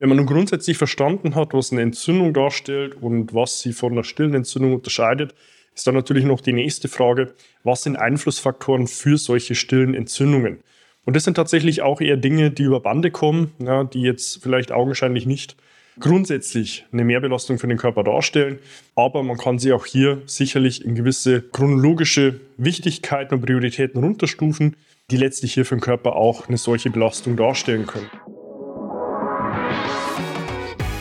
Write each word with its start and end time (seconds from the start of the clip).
Wenn 0.00 0.10
man 0.10 0.18
nun 0.18 0.26
grundsätzlich 0.26 0.78
verstanden 0.78 1.34
hat, 1.34 1.54
was 1.54 1.72
eine 1.72 1.82
Entzündung 1.82 2.32
darstellt 2.32 2.94
und 3.00 3.34
was 3.34 3.60
sie 3.60 3.72
von 3.72 3.92
einer 3.92 4.04
stillen 4.04 4.34
Entzündung 4.34 4.74
unterscheidet, 4.74 5.34
ist 5.74 5.88
dann 5.88 5.94
natürlich 5.94 6.24
noch 6.24 6.40
die 6.40 6.52
nächste 6.52 6.88
Frage, 6.88 7.34
was 7.64 7.82
sind 7.82 7.96
Einflussfaktoren 7.96 8.86
für 8.86 9.18
solche 9.18 9.56
stillen 9.56 9.94
Entzündungen? 9.94 10.60
Und 11.04 11.16
das 11.16 11.24
sind 11.24 11.34
tatsächlich 11.34 11.82
auch 11.82 12.00
eher 12.00 12.16
Dinge, 12.16 12.52
die 12.52 12.62
über 12.62 12.78
Bande 12.80 13.10
kommen, 13.10 13.52
ja, 13.58 13.82
die 13.82 14.02
jetzt 14.02 14.40
vielleicht 14.40 14.70
augenscheinlich 14.70 15.26
nicht 15.26 15.56
grundsätzlich 15.98 16.84
eine 16.92 17.02
Mehrbelastung 17.02 17.58
für 17.58 17.66
den 17.66 17.78
Körper 17.78 18.04
darstellen, 18.04 18.60
aber 18.94 19.24
man 19.24 19.36
kann 19.36 19.58
sie 19.58 19.72
auch 19.72 19.84
hier 19.84 20.22
sicherlich 20.26 20.84
in 20.84 20.94
gewisse 20.94 21.42
chronologische 21.42 22.38
Wichtigkeiten 22.56 23.34
und 23.34 23.40
Prioritäten 23.40 24.00
runterstufen, 24.04 24.76
die 25.10 25.16
letztlich 25.16 25.54
hier 25.54 25.64
für 25.64 25.74
den 25.74 25.80
Körper 25.80 26.14
auch 26.14 26.46
eine 26.46 26.58
solche 26.58 26.90
Belastung 26.90 27.36
darstellen 27.36 27.86
können. 27.86 28.10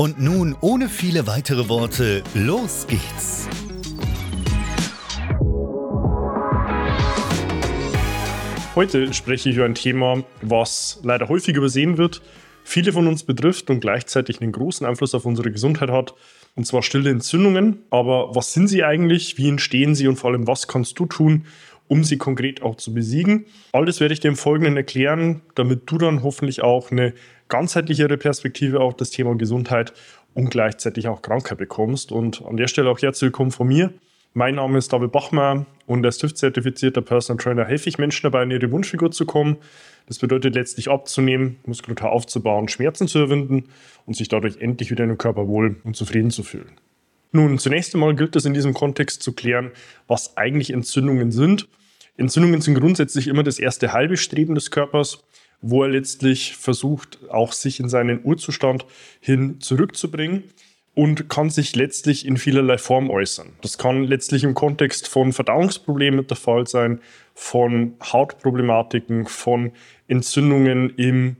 Und 0.00 0.20
nun, 0.20 0.54
ohne 0.60 0.88
viele 0.88 1.26
weitere 1.26 1.68
Worte, 1.68 2.22
los 2.32 2.86
geht's! 2.86 3.48
Heute 8.76 9.12
spreche 9.12 9.50
ich 9.50 9.56
über 9.56 9.64
ein 9.64 9.74
Thema, 9.74 10.22
was 10.40 11.00
leider 11.02 11.28
häufig 11.28 11.56
übersehen 11.56 11.98
wird, 11.98 12.22
viele 12.62 12.92
von 12.92 13.08
uns 13.08 13.24
betrifft 13.24 13.70
und 13.70 13.80
gleichzeitig 13.80 14.40
einen 14.40 14.52
großen 14.52 14.86
Einfluss 14.86 15.16
auf 15.16 15.24
unsere 15.24 15.50
Gesundheit 15.50 15.90
hat, 15.90 16.14
und 16.54 16.64
zwar 16.64 16.84
stille 16.84 17.10
Entzündungen. 17.10 17.80
Aber 17.90 18.36
was 18.36 18.52
sind 18.52 18.68
sie 18.68 18.84
eigentlich? 18.84 19.36
Wie 19.36 19.48
entstehen 19.48 19.96
sie? 19.96 20.06
Und 20.06 20.14
vor 20.14 20.30
allem, 20.30 20.46
was 20.46 20.68
kannst 20.68 20.96
du 21.00 21.06
tun, 21.06 21.44
um 21.88 22.04
sie 22.04 22.18
konkret 22.18 22.62
auch 22.62 22.76
zu 22.76 22.94
besiegen? 22.94 23.46
All 23.72 23.84
das 23.84 23.98
werde 23.98 24.14
ich 24.14 24.20
dir 24.20 24.28
im 24.28 24.36
Folgenden 24.36 24.76
erklären, 24.76 25.42
damit 25.56 25.90
du 25.90 25.98
dann 25.98 26.22
hoffentlich 26.22 26.62
auch 26.62 26.92
eine 26.92 27.14
ganzheitlichere 27.48 28.16
Perspektive 28.16 28.80
auf 28.80 28.96
das 28.96 29.10
Thema 29.10 29.34
Gesundheit 29.36 29.92
und 30.34 30.50
gleichzeitig 30.50 31.08
auch 31.08 31.22
Krankheit 31.22 31.58
bekommst. 31.58 32.12
Und 32.12 32.44
an 32.44 32.56
der 32.56 32.68
Stelle 32.68 32.90
auch 32.90 33.00
herzlich 33.00 33.28
willkommen 33.28 33.50
von 33.50 33.66
mir. 33.66 33.92
Mein 34.34 34.56
Name 34.56 34.78
ist 34.78 34.92
David 34.92 35.10
Bachmer 35.10 35.66
und 35.86 36.04
als 36.04 36.18
TÜV-zertifizierter 36.18 37.00
Personal 37.00 37.42
Trainer 37.42 37.64
helfe 37.64 37.88
ich 37.88 37.98
Menschen 37.98 38.24
dabei, 38.24 38.42
in 38.42 38.50
ihre 38.50 38.70
Wunschfigur 38.70 39.10
zu 39.10 39.24
kommen. 39.24 39.56
Das 40.06 40.18
bedeutet 40.18 40.54
letztlich 40.54 40.90
abzunehmen, 40.90 41.56
Muskulatur 41.66 42.10
aufzubauen, 42.10 42.68
Schmerzen 42.68 43.08
zu 43.08 43.18
überwinden 43.18 43.64
und 44.06 44.14
sich 44.14 44.28
dadurch 44.28 44.58
endlich 44.58 44.90
wieder 44.90 45.04
in 45.04 45.10
dem 45.10 45.18
Körper 45.18 45.48
wohl 45.48 45.76
und 45.82 45.96
zufrieden 45.96 46.30
zu 46.30 46.42
fühlen. 46.42 46.70
Nun, 47.32 47.58
zunächst 47.58 47.94
einmal 47.94 48.14
gilt 48.14 48.36
es 48.36 48.44
in 48.44 48.54
diesem 48.54 48.74
Kontext 48.74 49.22
zu 49.22 49.32
klären, 49.32 49.70
was 50.06 50.36
eigentlich 50.36 50.70
Entzündungen 50.72 51.32
sind. 51.32 51.68
Entzündungen 52.16 52.60
sind 52.60 52.74
grundsätzlich 52.74 53.28
immer 53.28 53.42
das 53.42 53.58
erste 53.58 53.92
halbe 53.92 54.16
Streben 54.16 54.54
des 54.54 54.70
Körpers, 54.70 55.24
wo 55.60 55.82
er 55.82 55.88
letztlich 55.88 56.56
versucht, 56.56 57.18
auch 57.30 57.52
sich 57.52 57.80
in 57.80 57.88
seinen 57.88 58.20
Urzustand 58.24 58.86
hin 59.20 59.60
zurückzubringen 59.60 60.44
und 60.94 61.28
kann 61.28 61.50
sich 61.50 61.76
letztlich 61.76 62.26
in 62.26 62.36
vielerlei 62.36 62.78
Form 62.78 63.08
äußern. 63.10 63.50
Das 63.62 63.78
kann 63.78 64.04
letztlich 64.04 64.44
im 64.44 64.54
Kontext 64.54 65.06
von 65.06 65.32
Verdauungsproblemen 65.32 66.26
der 66.26 66.36
Fall 66.36 66.66
sein, 66.66 67.00
von 67.34 67.94
Hautproblematiken, 68.02 69.26
von 69.26 69.70
Entzündungen 70.08 70.90
im 70.96 71.36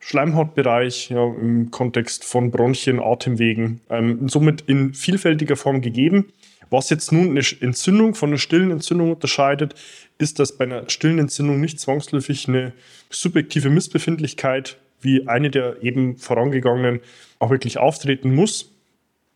Schleimhautbereich, 0.00 1.10
ja, 1.10 1.24
im 1.24 1.70
Kontext 1.70 2.24
von 2.24 2.50
Bronchien, 2.50 3.00
Atemwegen, 3.00 3.80
ähm, 3.90 4.28
somit 4.28 4.62
in 4.62 4.94
vielfältiger 4.94 5.56
Form 5.56 5.80
gegeben. 5.80 6.32
Was 6.70 6.90
jetzt 6.90 7.12
nun 7.12 7.30
eine 7.30 7.42
Entzündung 7.60 8.14
von 8.14 8.30
einer 8.30 8.38
stillen 8.38 8.70
Entzündung 8.70 9.12
unterscheidet, 9.12 9.74
ist, 10.18 10.38
dass 10.38 10.56
bei 10.56 10.64
einer 10.64 10.88
stillen 10.90 11.18
Entzündung 11.18 11.60
nicht 11.60 11.80
zwangsläufig 11.80 12.48
eine 12.48 12.72
subjektive 13.10 13.70
Missbefindlichkeit 13.70 14.78
wie 15.00 15.28
eine 15.28 15.50
der 15.50 15.82
eben 15.82 16.16
vorangegangenen 16.16 17.00
auch 17.38 17.50
wirklich 17.50 17.78
auftreten 17.78 18.34
muss, 18.34 18.72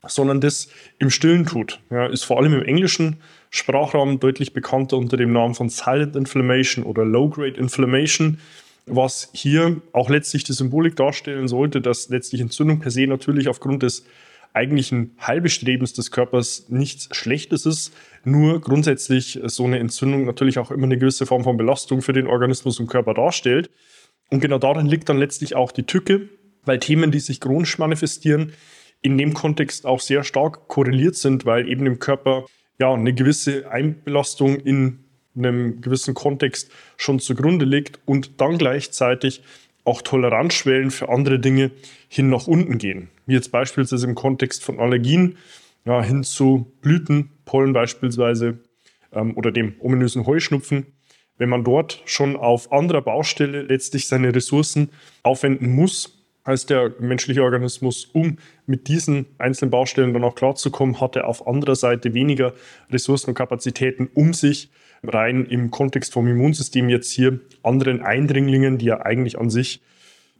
sondern 0.06 0.41
das 0.41 0.69
im 0.98 1.10
Stillen 1.10 1.47
tut. 1.47 1.81
Ja, 1.91 2.06
ist 2.06 2.25
vor 2.25 2.38
allem 2.38 2.54
im 2.54 2.65
englischen 2.65 3.19
Sprachraum 3.50 4.19
deutlich 4.19 4.53
bekannter 4.53 4.97
unter 4.97 5.16
dem 5.16 5.32
Namen 5.32 5.54
von 5.54 5.69
Silent 5.69 6.16
Inflammation 6.16 6.84
oder 6.84 7.04
Low-Grade 7.04 7.56
Inflammation, 7.56 8.38
was 8.87 9.31
hier 9.32 9.81
auch 9.92 10.10
letztlich 10.10 10.42
die 10.42 10.54
Symbolik 10.54 10.97
darstellen 10.97 11.47
sollte, 11.47 11.81
dass 11.81 12.09
letztlich 12.09 12.41
Entzündung 12.41 12.81
per 12.81 12.91
se 12.91 13.06
natürlich 13.06 13.48
aufgrund 13.48 13.84
des 13.84 14.04
eigentlichen 14.54 15.16
Heilbestrebens 15.20 15.92
des 15.92 16.10
Körpers 16.10 16.66
nichts 16.68 17.08
Schlechtes 17.16 17.66
ist, 17.66 17.92
nur 18.24 18.60
grundsätzlich 18.60 19.40
so 19.44 19.64
eine 19.64 19.78
Entzündung 19.78 20.24
natürlich 20.24 20.58
auch 20.58 20.70
immer 20.70 20.84
eine 20.84 20.98
gewisse 20.98 21.26
Form 21.26 21.44
von 21.44 21.56
Belastung 21.56 22.02
für 22.02 22.12
den 22.12 22.26
Organismus 22.26 22.78
und 22.78 22.86
Körper 22.86 23.14
darstellt. 23.14 23.70
Und 24.30 24.41
genau 24.41 24.58
darin 24.58 24.86
liegt 24.86 25.08
dann 25.08 25.18
letztlich 25.18 25.54
auch 25.54 25.72
die 25.72 25.84
Tücke, 25.84 26.28
weil 26.64 26.78
Themen, 26.78 27.10
die 27.10 27.20
sich 27.20 27.41
chronisch 27.41 27.78
manifestieren, 27.78 28.52
in 29.00 29.18
dem 29.18 29.34
Kontext 29.34 29.84
auch 29.84 30.00
sehr 30.00 30.22
stark 30.22 30.68
korreliert 30.68 31.16
sind, 31.16 31.44
weil 31.44 31.68
eben 31.68 31.86
im 31.86 31.98
Körper 31.98 32.46
ja 32.78 32.92
eine 32.92 33.12
gewisse 33.12 33.70
Einbelastung 33.70 34.56
in 34.56 35.00
einem 35.36 35.80
gewissen 35.80 36.14
Kontext 36.14 36.70
schon 36.96 37.18
zugrunde 37.18 37.64
liegt 37.64 38.00
und 38.04 38.41
dann 38.41 38.58
gleichzeitig 38.58 39.42
auch 39.84 40.03
Toleranzschwellen 40.03 40.91
für 40.91 41.09
andere 41.09 41.38
Dinge 41.38 41.70
hin 42.09 42.28
nach 42.28 42.47
unten 42.47 42.78
gehen. 42.78 43.09
Wie 43.26 43.34
jetzt 43.34 43.50
beispielsweise 43.50 44.06
im 44.06 44.15
Kontext 44.15 44.62
von 44.62 44.78
Allergien 44.78 45.37
ja, 45.84 46.03
hin 46.03 46.22
zu 46.22 46.72
Blütenpollen 46.81 47.72
beispielsweise 47.72 48.59
ähm, 49.12 49.37
oder 49.37 49.50
dem 49.50 49.75
ominösen 49.81 50.26
Heuschnupfen. 50.26 50.87
Wenn 51.38 51.48
man 51.48 51.65
dort 51.65 52.03
schon 52.04 52.37
auf 52.37 52.71
anderer 52.72 53.03
Baustelle 53.03 53.62
letztlich 53.62 54.06
seine 54.06 54.34
Ressourcen 54.34 54.91
aufwenden 55.22 55.75
muss, 55.75 56.19
als 56.44 56.66
der 56.66 56.92
menschliche 56.98 57.42
Organismus, 57.42 58.04
um 58.04 58.38
mit 58.66 58.88
diesen 58.88 59.26
einzelnen 59.38 59.71
Baustellen 59.71 60.12
dann 60.12 60.25
auch 60.25 60.34
klarzukommen, 60.34 61.01
hat 61.01 61.16
er 61.16 61.28
auf 61.28 61.47
anderer 61.47 61.77
Seite 61.77 62.15
weniger 62.15 62.53
Ressourcen 62.91 63.30
und 63.30 63.34
Kapazitäten, 63.34 64.09
um 64.15 64.34
sich 64.34 64.71
rein 65.03 65.47
im 65.47 65.71
Kontext 65.71 66.13
vom 66.13 66.28
Immunsystem 66.28 66.89
jetzt 66.89 67.10
hier 67.10 67.41
anderen 67.63 68.03
Eindringlingen, 68.03 68.78
die 68.78 68.87
ja 68.87 69.01
eigentlich 69.01 69.39
an 69.39 69.51
sich 69.51 69.81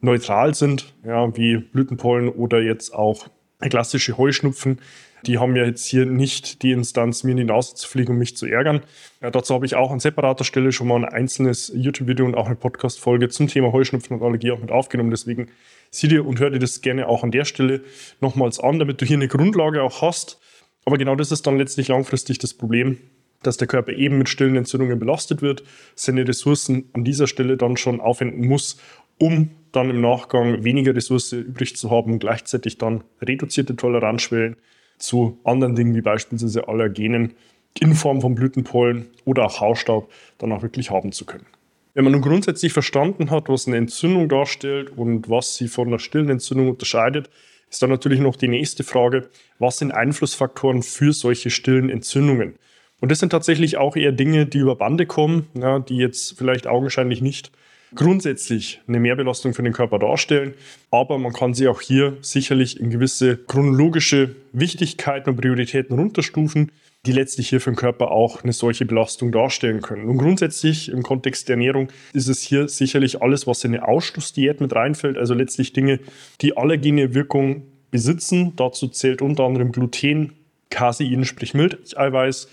neutral 0.01 0.55
sind, 0.55 0.95
ja, 1.05 1.37
wie 1.37 1.59
Blütenpollen 1.59 2.29
oder 2.29 2.61
jetzt 2.61 2.93
auch 2.95 3.29
klassische 3.61 4.19
Heuschnupfen, 4.19 4.79
die 5.27 5.39
haben 5.39 5.55
ja 5.55 5.65
jetzt 5.65 5.87
hier 5.87 6.05
nicht 6.05 6.63
die 6.63 6.73
Instanz, 6.73 7.23
mir 7.23 7.33
in 7.33 7.37
die 7.37 7.45
Nase 7.45 7.77
zu 7.77 7.89
fliegen, 7.89 8.13
um 8.13 8.19
mich 8.19 8.37
zu 8.37 8.47
ärgern. 8.47 8.83
Ja, 9.21 9.31
dazu 9.31 9.55
habe 9.55 9.67
ich 9.67 9.77
auch 9.77 9.93
an 9.93 10.01
separater 10.01 10.45
Stelle 10.45 10.73
schon 10.73 10.89
mal 10.89 10.97
ein 10.97 11.05
einzelnes 11.05 11.73
YouTube-Video 11.75 12.27
und 12.27 12.35
auch 12.35 12.47
eine 12.47 12.57
Podcast-Folge 12.57 13.29
zum 13.29 13.47
Thema 13.47 13.73
Heuschnupfen 13.73 14.17
und 14.17 14.23
Allergie 14.25 14.51
auch 14.51 14.59
mit 14.59 14.73
aufgenommen. 14.73 15.11
Deswegen 15.11 15.49
sieh 15.91 16.09
dir 16.09 16.27
und 16.27 16.41
hör 16.41 16.51
dir 16.51 16.59
das 16.59 16.81
gerne 16.81 17.09
auch 17.09 17.23
an 17.23 17.31
der 17.31 17.45
Stelle 17.45 17.83
nochmals 18.21 18.59
an, 18.59 18.81
damit 18.81 19.01
du 19.01 19.07
hier 19.07 19.17
eine 19.17 19.29
Grundlage 19.29 19.83
auch 19.83 20.03
hast. 20.03 20.41
Aber 20.85 20.99
genau 20.99 21.15
das 21.15 21.31
ist 21.31 21.47
dann 21.47 21.57
letztlich 21.57 21.89
langfristig 21.89 22.39
das 22.39 22.55
Problem, 22.55 22.99
dass 23.43 23.57
der 23.57 23.69
Körper 23.69 23.93
eben 23.93 24.19
mit 24.19 24.29
stillen 24.29 24.57
Entzündungen 24.57 24.99
belastet 24.99 25.43
wird, 25.43 25.63
seine 25.95 26.27
Ressourcen 26.27 26.91
an 26.93 27.05
dieser 27.05 27.27
Stelle 27.27 27.57
dann 27.57 27.77
schon 27.77 28.01
aufwenden 28.01 28.47
muss, 28.47 28.79
um 29.19 29.51
dann 29.73 29.91
im 29.91 30.01
Nachgang 30.01 30.65
weniger 30.65 30.95
Ressource 30.95 31.33
übrig 31.33 31.77
zu 31.77 31.91
haben 31.91 32.13
und 32.13 32.19
gleichzeitig 32.19 32.79
dann 32.79 33.05
reduzierte 33.21 33.77
Toleranzschwellen 33.77 34.57
zu 34.99 35.39
anderen 35.45 35.75
Dingen 35.75 35.95
wie 35.95 36.01
beispielsweise 36.01 36.69
Allergenen 36.69 37.35
in 37.81 37.95
Form 37.95 38.21
von 38.21 38.35
Blütenpollen 38.35 39.07
oder 39.25 39.47
auch 39.47 39.61
Hausstaub 39.61 40.11
dann 40.39 40.53
auch 40.53 40.63
wirklich 40.63 40.91
haben 40.91 41.13
zu 41.13 41.25
können. 41.25 41.47
Wenn 41.95 42.05
man 42.05 42.13
nun 42.13 42.23
grundsätzlich 42.23 42.73
verstanden 42.73 43.31
hat, 43.31 43.49
was 43.49 43.67
eine 43.67 43.77
Entzündung 43.77 44.29
darstellt 44.29 44.97
und 44.97 45.29
was 45.29 45.57
sie 45.57 45.69
von 45.69 45.89
einer 45.89 45.99
stillen 45.99 46.31
Entzündung 46.31 46.71
unterscheidet, 46.71 47.29
ist 47.71 47.83
dann 47.83 47.91
natürlich 47.91 48.21
noch 48.21 48.37
die 48.37 48.49
nächste 48.49 48.85
Frage, 48.85 49.31
was 49.59 49.79
sind 49.79 49.93
Einflussfaktoren 49.93 50.83
für 50.83 51.13
solche 51.13 51.51
stillen 51.51 51.91
Entzündungen? 51.91 52.57
Und 53.03 53.11
das 53.11 53.19
sind 53.19 53.31
tatsächlich 53.31 53.79
auch 53.79 53.97
eher 53.97 54.13
Dinge, 54.13 54.47
die 54.47 54.59
über 54.59 54.77
Bande 54.77 55.07
kommen, 55.07 55.49
ja, 55.55 55.81
die 55.81 55.97
jetzt 55.97 56.39
vielleicht 56.39 56.69
augenscheinlich 56.69 57.21
nicht 57.21 57.51
grundsätzlich 57.97 58.81
eine 58.87 59.01
Mehrbelastung 59.01 59.55
für 59.55 59.65
den 59.65 59.73
Körper 59.73 59.99
darstellen, 59.99 60.55
aber 60.93 61.19
man 61.19 61.33
kann 61.33 61.53
sie 61.53 61.67
auch 61.67 61.81
hier 61.81 62.17
sicherlich 62.21 62.79
in 62.79 62.91
gewisse 62.91 63.37
chronologische 63.37 64.37
Wichtigkeiten 64.53 65.31
und 65.31 65.37
Prioritäten 65.37 65.99
runterstufen, 65.99 66.71
die 67.05 67.11
letztlich 67.11 67.49
hier 67.49 67.61
für 67.61 67.73
den 67.73 67.77
Körper 67.77 68.13
auch 68.13 68.45
eine 68.45 68.53
solche 68.53 68.87
Belastung 68.87 69.33
darstellen 69.33 69.83
können. 69.83 70.09
Und 70.09 70.19
grundsätzlich 70.19 70.89
im 70.89 71.03
Kontext 71.03 71.49
der 71.49 71.55
Ernährung 71.55 71.89
ist 72.13 72.29
es 72.29 72.41
hier 72.41 72.69
sicherlich 72.69 73.21
alles, 73.21 73.49
was 73.49 73.65
in 73.65 73.75
eine 73.75 73.89
Ausschlussdiät 73.89 74.61
mit 74.61 74.77
reinfällt, 74.77 75.19
also 75.19 75.35
letztlich 75.35 75.73
Dinge, 75.73 75.99
die 76.41 76.57
allergene 76.57 77.15
Wirkung 77.15 77.65
besitzen. 77.91 78.53
Dazu 78.55 78.87
zählt 78.87 79.23
unter 79.23 79.43
anderem 79.43 79.73
Gluten, 79.73 80.35
Casein, 80.71 81.25
sprich 81.25 81.53
Milcheiweiß, 81.53 82.49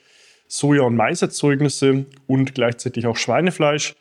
Soja- 0.50 0.82
und 0.82 0.96
Maiserzeugnisse 0.96 2.06
und 2.28 2.56
gleichzeitig 2.56 3.06
auch 3.06 3.16
Schweinefleisch. 3.16 3.96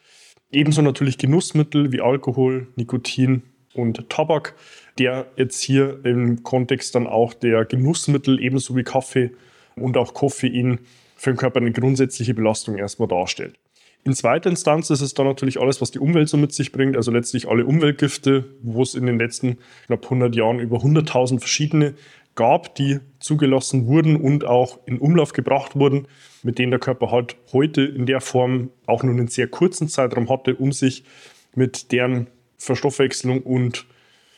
Ebenso 0.50 0.80
natürlich 0.80 1.18
Genussmittel 1.18 1.92
wie 1.92 2.00
Alkohol, 2.00 2.68
Nikotin 2.74 3.42
und 3.74 4.08
Tabak, 4.08 4.54
der 4.98 5.26
jetzt 5.36 5.60
hier 5.60 6.00
im 6.04 6.42
Kontext 6.42 6.94
dann 6.94 7.06
auch 7.06 7.34
der 7.34 7.66
Genussmittel 7.66 8.42
ebenso 8.42 8.74
wie 8.74 8.82
Kaffee 8.82 9.30
und 9.76 9.96
auch 9.98 10.14
Koffein 10.14 10.80
für 11.16 11.30
den 11.30 11.36
Körper 11.36 11.60
eine 11.60 11.70
grundsätzliche 11.70 12.32
Belastung 12.32 12.78
erstmal 12.78 13.08
darstellt. 13.08 13.58
In 14.04 14.14
zweiter 14.14 14.48
Instanz 14.48 14.88
ist 14.90 15.00
es 15.00 15.12
dann 15.12 15.26
natürlich 15.26 15.60
alles, 15.60 15.80
was 15.82 15.90
die 15.90 15.98
Umwelt 15.98 16.28
so 16.28 16.36
mit 16.36 16.54
sich 16.54 16.72
bringt, 16.72 16.96
also 16.96 17.10
letztlich 17.10 17.48
alle 17.48 17.66
Umweltgifte, 17.66 18.44
wo 18.62 18.82
es 18.82 18.94
in 18.94 19.04
den 19.04 19.18
letzten 19.18 19.58
knapp 19.86 20.04
100 20.04 20.34
Jahren 20.34 20.60
über 20.60 20.78
100.000 20.78 21.40
verschiedene 21.40 21.94
gab, 22.38 22.76
die 22.76 23.00
zugelassen 23.18 23.88
wurden 23.88 24.14
und 24.14 24.44
auch 24.44 24.78
in 24.86 24.98
Umlauf 24.98 25.32
gebracht 25.32 25.74
wurden, 25.74 26.06
mit 26.44 26.60
denen 26.60 26.70
der 26.70 26.78
Körper 26.78 27.10
halt 27.10 27.34
heute 27.52 27.82
in 27.82 28.06
der 28.06 28.20
Form 28.20 28.70
auch 28.86 29.02
nur 29.02 29.12
einen 29.12 29.26
sehr 29.26 29.48
kurzen 29.48 29.88
Zeitraum 29.88 30.30
hatte, 30.30 30.54
um 30.54 30.70
sich 30.70 31.02
mit 31.56 31.90
deren 31.90 32.28
Verstoffwechslung 32.56 33.42
und 33.42 33.86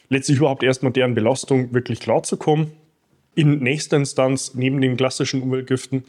letztlich 0.09 0.39
überhaupt 0.39 0.63
erstmal 0.63 0.93
deren 0.93 1.15
Belastung 1.15 1.75
wirklich 1.75 2.01
klarzukommen. 2.01 2.73
In 3.35 3.59
nächster 3.59 3.99
Instanz 3.99 4.55
neben 4.55 4.81
den 4.81 4.97
klassischen 4.97 5.43
Umweltgiften 5.43 6.05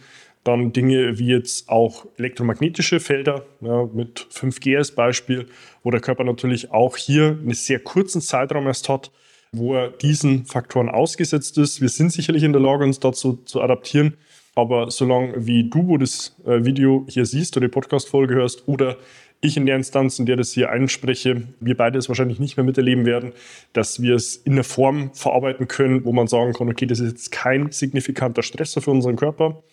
dann 0.46 0.72
Dinge 0.72 1.20
wie 1.20 1.28
jetzt 1.28 1.68
auch 1.68 2.06
elektromagnetische 2.18 3.02
Felder, 3.02 3.46
ja, 3.60 3.88
mit 3.94 4.28
5G 4.32 4.78
als 4.78 4.92
Beispiel, 4.92 5.48
wo 5.84 5.92
der 5.92 6.00
Körper 6.00 6.24
natürlich 6.24 6.72
auch 6.72 6.96
hier 6.96 7.38
einen 7.42 7.54
sehr 7.54 7.80
kurzen 7.80 8.22
Zeitraum 8.22 8.66
erst 8.66 8.88
hat, 8.88 9.12
wo 9.54 9.76
er 9.76 9.90
diesen 9.90 10.46
Faktoren 10.46 10.90
ausgesetzt 10.90 11.58
ist. 11.58 11.82
Wir 11.82 11.90
sind 11.90 12.12
sicherlich 12.12 12.44
in 12.44 12.54
der 12.54 12.62
Lage, 12.62 12.86
uns 12.86 13.00
dazu 13.00 13.40
zu 13.46 13.62
adaptieren. 13.62 14.16
Aber 14.56 14.92
solange 14.92 15.46
wie 15.46 15.70
du 15.70 15.98
das 15.98 16.36
äh, 16.46 16.64
Video 16.64 17.06
hier 17.10 17.26
siehst 17.26 17.56
oder 17.56 17.68
die 17.68 17.72
Podcast-Folge 17.72 18.36
hörst 18.36 18.68
oder 18.68 18.98
ich 19.40 19.58
in 19.58 19.66
der 19.66 19.76
Instanz, 19.76 20.20
in 20.20 20.26
der 20.26 20.36
das 20.36 20.52
hier 20.52 20.70
einspreche, 20.70 21.48
wir 21.60 21.76
beide 21.76 21.98
es 21.98 22.10
wahrscheinlich 22.10 22.40
nicht 22.40 22.58
mehr 22.58 22.66
miterleben 22.66 23.06
werden, 23.06 23.32
dass 23.74 24.02
wir 24.02 24.16
es 24.16 24.36
in 24.36 24.54
einer 24.54 24.64
Form 24.64 25.14
verarbeiten 25.14 25.68
können, 25.68 26.06
wo 26.06 26.12
man 26.12 26.28
sagen 26.28 26.54
kann, 26.54 26.70
okay, 26.70 26.86
das 26.86 27.00
ist 27.00 27.12
jetzt 27.12 27.32
kein 27.32 27.72
signifikanter 27.72 28.44
Stressor 28.44 28.84
für 28.84 28.92
unseren 28.92 29.16
Körper. 29.16 29.64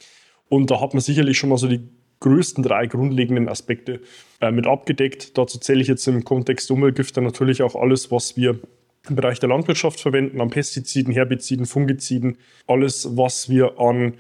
Und 0.48 0.70
da 0.70 0.80
hat 0.80 0.94
man 0.94 1.02
sicherlich 1.02 1.38
schon 1.38 1.50
mal 1.50 1.58
so 1.58 1.68
die 1.68 1.86
größten 2.20 2.64
drei 2.64 2.86
grundlegenden 2.86 3.48
Aspekte 3.48 4.00
äh, 4.40 4.50
mit 4.50 4.66
abgedeckt. 4.66 5.36
Dazu 5.36 5.58
zähle 5.58 5.82
ich 5.82 5.88
jetzt 5.88 6.06
im 6.08 6.24
Kontext 6.24 6.70
Umweltgifte 6.70 7.20
natürlich 7.20 7.62
auch 7.62 7.76
alles, 7.76 8.10
was 8.10 8.36
wir 8.36 8.58
im 9.10 9.16
Bereich 9.16 9.40
der 9.40 9.48
Landwirtschaft 9.48 10.00
verwenden, 10.00 10.40
an 10.40 10.50
Pestiziden, 10.50 11.12
Herbiziden, 11.12 11.66
Fungiziden, 11.66 12.38
alles, 12.66 13.16
was 13.16 13.48
wir 13.48 13.78
an 13.78 14.14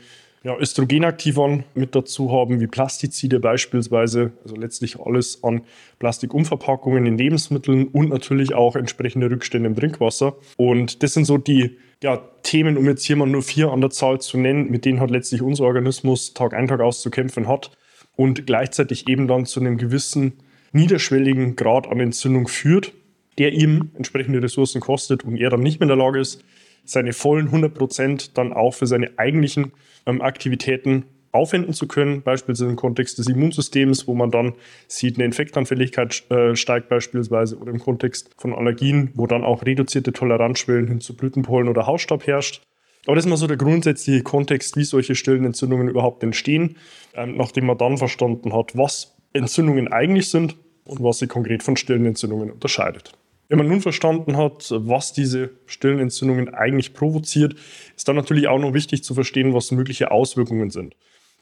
ja, 0.44 0.56
Östrogenaktivern 0.56 1.64
mit 1.74 1.94
dazu 1.94 2.30
haben, 2.32 2.60
wie 2.60 2.66
Plastizide 2.66 3.40
beispielsweise, 3.40 4.32
also 4.44 4.56
letztlich 4.56 5.00
alles 5.00 5.42
an 5.42 5.62
Plastikumverpackungen 5.98 7.06
in 7.06 7.18
Lebensmitteln 7.18 7.88
und 7.88 8.10
natürlich 8.10 8.54
auch 8.54 8.76
entsprechende 8.76 9.30
Rückstände 9.30 9.68
im 9.68 9.76
Trinkwasser. 9.76 10.36
Und 10.56 11.02
das 11.02 11.14
sind 11.14 11.24
so 11.24 11.38
die 11.38 11.76
ja, 12.02 12.22
Themen, 12.42 12.76
um 12.76 12.86
jetzt 12.86 13.04
hier 13.04 13.16
mal 13.16 13.26
nur 13.26 13.42
vier 13.42 13.72
an 13.72 13.80
der 13.80 13.90
Zahl 13.90 14.20
zu 14.20 14.38
nennen, 14.38 14.70
mit 14.70 14.84
denen 14.84 15.00
halt 15.00 15.10
letztlich 15.10 15.42
unser 15.42 15.64
Organismus 15.64 16.34
Tag 16.34 16.54
ein, 16.54 16.68
Tag 16.68 16.80
aus 16.80 17.02
zu 17.02 17.10
kämpfen 17.10 17.48
hat 17.48 17.72
und 18.16 18.46
gleichzeitig 18.46 19.08
eben 19.08 19.26
dann 19.26 19.46
zu 19.46 19.60
einem 19.60 19.76
gewissen 19.76 20.34
niederschwelligen 20.72 21.56
Grad 21.56 21.88
an 21.88 21.98
Entzündung 21.98 22.46
führt, 22.46 22.92
der 23.38 23.52
ihm 23.52 23.90
entsprechende 23.94 24.42
Ressourcen 24.42 24.80
kostet 24.80 25.24
und 25.24 25.36
er 25.36 25.50
dann 25.50 25.60
nicht 25.60 25.80
mehr 25.80 25.84
in 25.90 25.96
der 25.96 26.04
Lage 26.04 26.20
ist, 26.20 26.44
seine 26.84 27.12
vollen 27.12 27.46
100 27.46 27.74
Prozent 27.74 28.38
dann 28.38 28.52
auch 28.52 28.74
für 28.74 28.86
seine 28.86 29.10
eigentlichen 29.18 29.72
ähm, 30.06 30.20
Aktivitäten 30.22 31.04
aufwenden 31.32 31.74
zu 31.74 31.86
können, 31.86 32.22
beispielsweise 32.22 32.70
im 32.70 32.76
Kontext 32.76 33.18
des 33.18 33.28
Immunsystems, 33.28 34.08
wo 34.08 34.14
man 34.14 34.30
dann 34.30 34.54
sieht, 34.86 35.16
eine 35.16 35.24
Infektanfälligkeit 35.24 36.24
äh, 36.30 36.56
steigt 36.56 36.88
beispielsweise 36.88 37.58
oder 37.58 37.70
im 37.70 37.78
Kontext 37.78 38.30
von 38.38 38.54
Allergien, 38.54 39.10
wo 39.14 39.26
dann 39.26 39.44
auch 39.44 39.64
reduzierte 39.64 40.12
Toleranzschwellen 40.12 40.88
hin 40.88 41.00
zu 41.00 41.14
Blütenpollen 41.14 41.68
oder 41.68 41.86
Hausstaub 41.86 42.26
herrscht. 42.26 42.62
Aber 43.06 43.14
das 43.14 43.24
ist 43.24 43.30
mal 43.30 43.36
so 43.36 43.46
der 43.46 43.56
grundsätzliche 43.56 44.22
Kontext, 44.22 44.76
wie 44.76 44.84
solche 44.84 45.14
stillen 45.14 45.44
Entzündungen 45.44 45.88
überhaupt 45.88 46.22
entstehen, 46.22 46.76
ähm, 47.14 47.36
nachdem 47.36 47.66
man 47.66 47.78
dann 47.78 47.98
verstanden 47.98 48.54
hat, 48.54 48.76
was 48.76 49.16
Entzündungen 49.32 49.88
eigentlich 49.88 50.30
sind 50.30 50.56
und 50.84 51.02
was 51.02 51.18
sie 51.18 51.26
konkret 51.26 51.62
von 51.62 51.76
stillen 51.76 52.06
Entzündungen 52.06 52.50
unterscheidet. 52.50 53.12
Wenn 53.48 53.58
man 53.58 53.68
nun 53.68 53.80
verstanden 53.80 54.36
hat, 54.36 54.66
was 54.70 55.14
diese 55.14 55.50
stillen 55.64 56.00
Entzündungen 56.00 56.52
eigentlich 56.52 56.92
provoziert, 56.92 57.54
ist 57.96 58.06
dann 58.06 58.16
natürlich 58.16 58.46
auch 58.46 58.58
noch 58.58 58.74
wichtig 58.74 59.02
zu 59.02 59.14
verstehen, 59.14 59.54
was 59.54 59.72
mögliche 59.72 60.10
Auswirkungen 60.10 60.68
sind. 60.68 60.94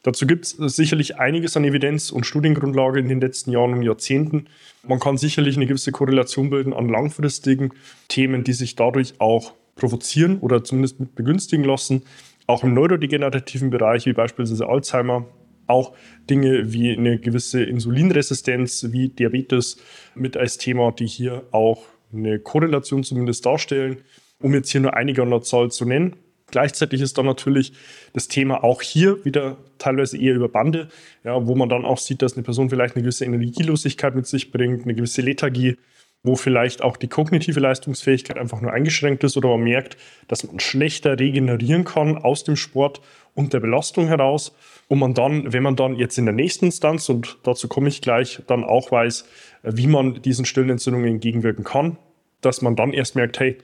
Dazu 0.03 0.25
gibt 0.25 0.45
es 0.45 0.75
sicherlich 0.75 1.19
einiges 1.19 1.57
an 1.57 1.65
Evidenz 1.65 2.11
und 2.11 2.25
Studiengrundlage 2.25 2.99
in 3.01 3.09
den 3.09 3.19
letzten 3.19 3.51
Jahren 3.51 3.73
und 3.73 3.81
Jahrzehnten. 3.81 4.47
Man 4.87 5.01
kann 5.01 5.17
sicherlich 5.17 5.57
eine 5.57 5.65
gewisse 5.65 5.91
Korrelation 5.91 6.49
bilden 6.49 6.71
an 6.71 6.87
langfristigen 6.87 7.71
Themen, 8.07 8.45
die 8.45 8.53
sich 8.53 8.75
dadurch 8.75 9.15
auch 9.19 9.53
provozieren 9.75 10.39
oder 10.39 10.63
zumindest 10.63 11.01
mit 11.01 11.13
begünstigen 11.13 11.65
lassen. 11.65 12.03
Auch 12.45 12.63
im 12.63 12.73
neurodegenerativen 12.73 13.69
Bereich, 13.69 14.05
wie 14.05 14.13
beispielsweise 14.13 14.69
Alzheimer, 14.69 15.25
auch 15.65 15.91
Dinge 16.29 16.71
wie 16.71 16.95
eine 16.95 17.19
gewisse 17.19 17.63
Insulinresistenz, 17.63 18.87
wie 18.91 19.09
Diabetes 19.09 19.77
mit 20.15 20.37
als 20.37 20.57
Thema, 20.57 20.93
die 20.93 21.07
hier 21.07 21.43
auch 21.51 21.83
eine 22.13 22.39
Korrelation 22.39 23.03
zumindest 23.03 23.45
darstellen, 23.45 23.97
um 24.41 24.53
jetzt 24.53 24.71
hier 24.71 24.81
nur 24.81 24.95
einige 24.95 25.21
an 25.21 25.29
der 25.29 25.41
Zahl 25.41 25.71
zu 25.71 25.85
nennen. 25.85 26.15
Gleichzeitig 26.49 27.01
ist 27.01 27.17
dann 27.17 27.25
natürlich 27.25 27.73
das 28.13 28.29
Thema 28.29 28.63
auch 28.63 28.81
hier 28.81 29.23
wieder 29.25 29.57
teilweise 29.79 30.17
eher 30.17 30.33
über 30.33 30.47
Bande, 30.47 30.87
ja, 31.25 31.45
wo 31.45 31.55
man 31.55 31.67
dann 31.67 31.83
auch 31.83 31.97
sieht, 31.97 32.21
dass 32.21 32.35
eine 32.35 32.43
Person 32.43 32.69
vielleicht 32.69 32.95
eine 32.95 33.03
gewisse 33.03 33.25
Energielosigkeit 33.25 34.15
mit 34.15 34.27
sich 34.27 34.51
bringt, 34.51 34.83
eine 34.83 34.95
gewisse 34.95 35.21
Lethargie, 35.21 35.75
wo 36.23 36.35
vielleicht 36.35 36.83
auch 36.83 36.97
die 36.97 37.07
kognitive 37.07 37.59
Leistungsfähigkeit 37.59 38.37
einfach 38.37 38.61
nur 38.61 38.73
eingeschränkt 38.73 39.23
ist 39.23 39.37
oder 39.37 39.49
man 39.49 39.61
merkt, 39.61 39.97
dass 40.27 40.43
man 40.43 40.59
schlechter 40.59 41.19
regenerieren 41.19 41.83
kann 41.83 42.17
aus 42.17 42.43
dem 42.43 42.55
Sport 42.55 43.01
und 43.33 43.53
der 43.53 43.59
Belastung 43.59 44.07
heraus. 44.07 44.55
Und 44.87 44.99
man 44.99 45.13
dann, 45.13 45.53
wenn 45.53 45.63
man 45.63 45.75
dann 45.75 45.95
jetzt 45.95 46.17
in 46.17 46.25
der 46.25 46.33
nächsten 46.33 46.65
Instanz, 46.65 47.07
und 47.09 47.37
dazu 47.43 47.67
komme 47.67 47.89
ich 47.89 48.01
gleich, 48.01 48.41
dann 48.47 48.63
auch 48.63 48.91
weiß, 48.91 49.25
wie 49.63 49.87
man 49.87 50.21
diesen 50.21 50.45
stillen 50.45 50.69
Entzündungen 50.69 51.07
entgegenwirken 51.07 51.63
kann, 51.63 51.97
dass 52.41 52.61
man 52.61 52.75
dann 52.75 52.93
erst 52.93 53.15
merkt, 53.15 53.39
hey, 53.39 53.57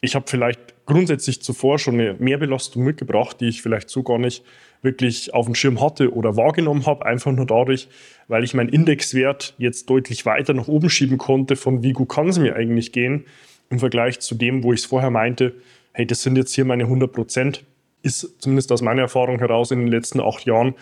ich 0.00 0.14
habe 0.14 0.26
vielleicht 0.28 0.74
grundsätzlich 0.88 1.42
zuvor 1.42 1.78
schon 1.78 1.94
eine 1.94 2.14
Mehrbelastung 2.18 2.82
mitgebracht, 2.82 3.40
die 3.40 3.48
ich 3.48 3.62
vielleicht 3.62 3.90
so 3.90 4.02
gar 4.02 4.18
nicht 4.18 4.42
wirklich 4.80 5.34
auf 5.34 5.44
dem 5.44 5.54
Schirm 5.54 5.80
hatte 5.82 6.14
oder 6.14 6.36
wahrgenommen 6.36 6.86
habe, 6.86 7.04
einfach 7.04 7.30
nur 7.30 7.46
dadurch, 7.46 7.88
weil 8.26 8.42
ich 8.42 8.54
meinen 8.54 8.70
Indexwert 8.70 9.54
jetzt 9.58 9.90
deutlich 9.90 10.24
weiter 10.24 10.54
nach 10.54 10.66
oben 10.66 10.88
schieben 10.88 11.18
konnte, 11.18 11.56
von 11.56 11.82
wie 11.82 11.92
gut 11.92 12.08
kann 12.08 12.28
es 12.28 12.38
mir 12.38 12.56
eigentlich 12.56 12.92
gehen, 12.92 13.26
im 13.68 13.78
Vergleich 13.78 14.20
zu 14.20 14.34
dem, 14.34 14.62
wo 14.62 14.72
ich 14.72 14.80
es 14.80 14.86
vorher 14.86 15.10
meinte, 15.10 15.54
hey, 15.92 16.06
das 16.06 16.22
sind 16.22 16.36
jetzt 16.36 16.54
hier 16.54 16.64
meine 16.64 16.84
100 16.84 17.12
Prozent, 17.12 17.64
ist 18.02 18.40
zumindest 18.40 18.72
aus 18.72 18.80
meiner 18.80 19.02
Erfahrung 19.02 19.40
heraus 19.40 19.70
in 19.70 19.80
den 19.80 19.88
letzten 19.88 20.20
acht 20.20 20.46
Jahren 20.46 20.74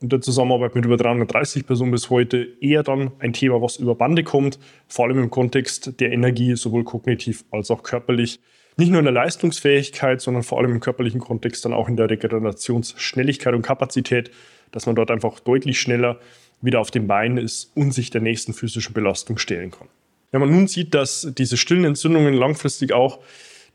und 0.00 0.10
der 0.10 0.20
Zusammenarbeit 0.20 0.74
mit 0.74 0.84
über 0.84 0.96
330 0.96 1.64
Personen 1.64 1.92
bis 1.92 2.10
heute 2.10 2.48
eher 2.60 2.82
dann 2.82 3.12
ein 3.20 3.32
Thema, 3.32 3.62
was 3.62 3.76
über 3.76 3.94
Bande 3.94 4.24
kommt, 4.24 4.58
vor 4.88 5.04
allem 5.04 5.18
im 5.18 5.30
Kontext 5.30 6.00
der 6.00 6.10
Energie, 6.10 6.56
sowohl 6.56 6.82
kognitiv 6.82 7.44
als 7.52 7.70
auch 7.70 7.84
körperlich. 7.84 8.40
Nicht 8.76 8.90
nur 8.90 8.98
in 8.98 9.04
der 9.04 9.14
Leistungsfähigkeit, 9.14 10.20
sondern 10.20 10.42
vor 10.42 10.58
allem 10.58 10.72
im 10.72 10.80
körperlichen 10.80 11.20
Kontext 11.20 11.64
dann 11.64 11.72
auch 11.72 11.88
in 11.88 11.96
der 11.96 12.10
Regenerationsschnelligkeit 12.10 13.54
und 13.54 13.62
Kapazität, 13.62 14.32
dass 14.72 14.86
man 14.86 14.96
dort 14.96 15.12
einfach 15.12 15.38
deutlich 15.38 15.80
schneller 15.80 16.18
wieder 16.60 16.80
auf 16.80 16.90
den 16.90 17.06
Beinen 17.06 17.38
ist 17.38 17.70
und 17.76 17.92
sich 17.92 18.10
der 18.10 18.20
nächsten 18.20 18.52
physischen 18.52 18.92
Belastung 18.92 19.38
stellen 19.38 19.70
kann. 19.70 19.88
Wenn 20.32 20.40
man 20.40 20.50
nun 20.50 20.66
sieht, 20.66 20.94
dass 20.94 21.28
diese 21.38 21.56
stillen 21.56 21.84
Entzündungen 21.84 22.34
langfristig 22.34 22.92
auch 22.92 23.20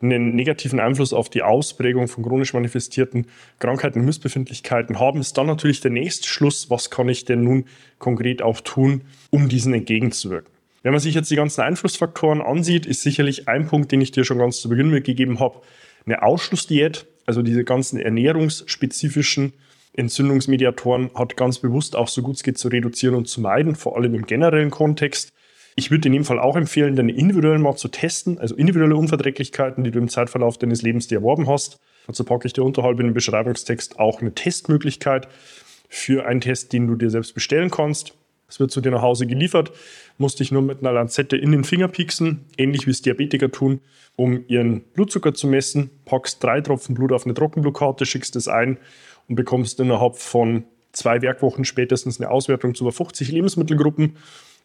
einen 0.02 0.36
negativen 0.36 0.80
Einfluss 0.80 1.14
auf 1.14 1.30
die 1.30 1.44
Ausprägung 1.44 2.08
von 2.08 2.24
chronisch 2.24 2.54
manifestierten 2.54 3.28
Krankheiten 3.60 4.00
und 4.00 4.06
Missbefindlichkeiten 4.06 5.00
haben, 5.00 5.22
ist 5.22 5.38
dann 5.38 5.48
natürlich 5.48 5.82
der 5.82 5.92
nächste 5.92 6.28
Schluss, 6.28 6.70
was 6.70 6.90
kann 6.90 7.08
ich 7.10 7.26
denn 7.26 7.44
nun 7.44 7.66
konkret 7.98 8.42
auch 8.42 8.62
tun, 8.62 9.02
um 9.30 9.48
diesen 9.50 9.74
entgegenzuwirken. 9.74 10.52
Wenn 10.82 10.94
man 10.94 11.02
sich 11.02 11.16
jetzt 11.16 11.30
die 11.30 11.36
ganzen 11.36 11.62
Einflussfaktoren 11.62 12.42
ansieht, 12.42 12.86
ist 12.86 13.02
sicherlich 13.02 13.48
ein 13.48 13.68
Punkt, 13.68 13.92
den 13.92 14.02
ich 14.02 14.12
dir 14.12 14.24
schon 14.24 14.38
ganz 14.38 14.62
zu 14.62 14.70
Beginn 14.70 14.90
mitgegeben 14.90 15.40
habe, 15.40 15.62
eine 16.06 16.24
Ausschlussdiät, 16.24 17.06
also 17.26 17.42
diese 17.42 17.64
ganzen 17.64 18.00
ernährungsspezifischen 18.00 19.54
Entzündungsmediatoren 19.94 21.12
hat 21.16 21.36
ganz 21.36 21.60
bewusst 21.60 21.96
auch 21.96 22.08
so 22.08 22.22
gut 22.22 22.38
es 22.38 22.44
geht 22.44 22.58
zu 22.58 22.70
reduzieren 22.70 23.16
und 23.16 23.28
zu 23.28 23.42
meiden, 23.42 23.76
vor 23.76 23.98
allem 23.98 24.16
im 24.16 24.26
generellen 24.26 24.72
Kontext. 24.72 25.30
Ich 25.76 25.92
würde 25.92 26.08
in 26.08 26.14
dem 26.14 26.26
Fall 26.26 26.40
auch 26.40 26.56
empfehlen, 26.56 26.96
deine 26.96 27.12
individuellen 27.12 27.62
mal 27.62 27.76
zu 27.76 27.90
testen, 27.90 28.38
also 28.38 28.56
individuelle 28.56 28.96
Unverträglichkeiten, 28.96 29.84
die 29.84 29.92
du 29.92 30.00
im 30.00 30.10
Zeitverlauf 30.10 30.58
deines 30.58 30.82
Lebens 30.82 31.08
dir 31.08 31.20
erworben 31.20 31.48
hast. 31.48 31.78
Dazu 32.08 32.24
packe 32.24 32.48
ich 32.48 32.54
dir 32.54 32.64
unterhalb 32.64 33.00
in 33.00 33.08
den 33.08 33.14
Beschreibungstext 33.14 34.00
auch 34.00 34.22
eine 34.22 34.34
Testmöglichkeit 34.34 35.28
für 35.90 36.26
einen 36.26 36.42
Test, 36.42 36.74
den 36.74 36.88
du 36.88 36.96
dir 36.96 37.10
selbst 37.10 37.34
bestellen 37.34 37.70
kannst. 37.70 38.14
Es 38.50 38.60
wird 38.60 38.72
zu 38.72 38.82
dir 38.82 38.92
nach 38.92 39.04
Hause 39.04 39.28
geliefert, 39.28 39.72
musst 40.18 40.40
dich 40.40 40.52
nur 40.52 40.64
mit 40.64 40.80
einer 40.80 40.92
Lanzette 40.92 41.38
in 41.38 41.52
den 41.52 41.64
Finger 41.64 41.88
pieksen, 41.88 42.46
ähnlich 42.58 42.88
wie 42.88 42.92
es 42.92 43.02
Diabetiker 43.02 43.52
tun, 43.52 43.80
um 44.16 44.44
ihren 44.48 44.82
Blutzucker 44.82 45.34
zu 45.34 45.48
messen. 45.48 45.92
Packst 46.06 46.44
drei 46.44 46.60
Tropfen 46.62 46.96
Blut 46.96 47.12
auf 47.12 47.26
eine 47.26 47.36
Trockenblutkarte, 47.36 48.06
schickst 48.06 48.36
es 48.36 48.48
ein 48.48 48.78
und 49.28 49.36
bekommst 49.36 49.80
innerhalb 49.80 50.18
von 50.18 50.64
zwei 50.92 51.22
Werkwochen 51.22 51.64
spätestens 51.64 52.20
eine 52.20 52.32
Auswertung 52.32 52.74
zu 52.74 52.84
über 52.84 52.92
50 52.92 53.32
Lebensmittelgruppen 53.32 54.18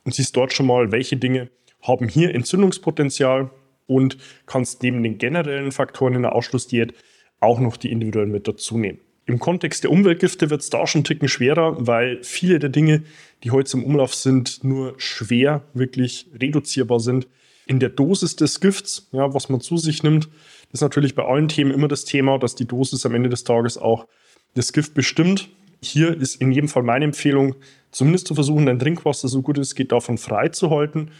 und 0.05 0.15
siehst 0.15 0.35
dort 0.37 0.53
schon 0.53 0.67
mal, 0.67 0.91
welche 0.91 1.17
Dinge 1.17 1.51
haben 1.83 2.09
hier 2.09 2.35
Entzündungspotenzial 2.35 3.51
und 3.87 4.17
kannst 4.47 4.83
neben 4.83 5.03
den 5.03 5.19
generellen 5.19 5.73
Faktoren 5.73 6.15
in 6.15 6.23
der 6.23 6.35
Ausschlussdiät 6.35 6.95
auch 7.41 7.61
noch 7.61 7.77
die 7.77 7.93
individuellen 7.93 8.33
mit 8.33 8.49
dazu 8.49 8.79
nehmen. 8.79 9.01
Im 9.27 9.39
Kontext 9.39 9.85
der 9.85 9.91
Umweltgifte 9.91 10.51
wird 10.51 10.61
es 10.61 10.71
da 10.71 10.87
schon 10.87 11.01
einen 11.01 11.05
Ticken 11.05 11.29
schwerer, 11.29 11.77
weil 11.79 12.23
viele 12.23 12.59
der 12.59 12.69
Dinge, 12.69 13.05
die 13.43 13.51
heute 13.51 13.79
im 13.79 13.85
Umlauf 13.85 14.15
sind, 14.15 14.63
nur 14.65 14.95
schwer 14.99 15.63
wirklich 15.73 16.27
reduzierbar 16.39 17.01
sind. 17.01 17.27
In 17.67 17.81
der 17.81 17.89
Dosis 17.89 18.37
des 18.37 18.61
Gifts, 18.61 19.09
ja, 19.13 19.33
was 19.33 19.49
man 19.49 19.63
zu 19.63 19.79
sich 19.79 20.03
nimmt, 20.03 20.29
ist 20.73 20.83
natürlich 20.83 21.15
bei 21.15 21.25
allen 21.25 21.49
Themen 21.49 21.71
immer 21.71 21.89
das 21.89 22.05
Thema, 22.05 22.39
dass 22.39 22.55
die 22.55 22.67
Dosis 22.67 23.07
am 23.07 23.15
Ende 23.15 23.31
des 23.31 23.45
Tages 23.45 23.79
auch 23.79 24.07
das 24.55 24.75
Gift 24.75 24.93
bestimmt. 24.93 25.49
Hier 25.83 26.15
ist 26.15 26.43
in 26.43 26.53
jedem 26.53 26.69
Fall 26.69 26.83
meine 26.83 27.07
Empfehlung, 27.07 27.55
zumindest 27.91 28.27
zu 28.27 28.35
versuchen, 28.35 28.67
dein 28.67 28.79
Trinkwasser 28.79 29.29
so 29.29 29.41
gut 29.41 29.57
es 29.57 29.75
geht 29.75 29.93
davon 29.93 30.19
frei 30.19 30.49
zu 30.49 30.69
halten. 30.71 31.11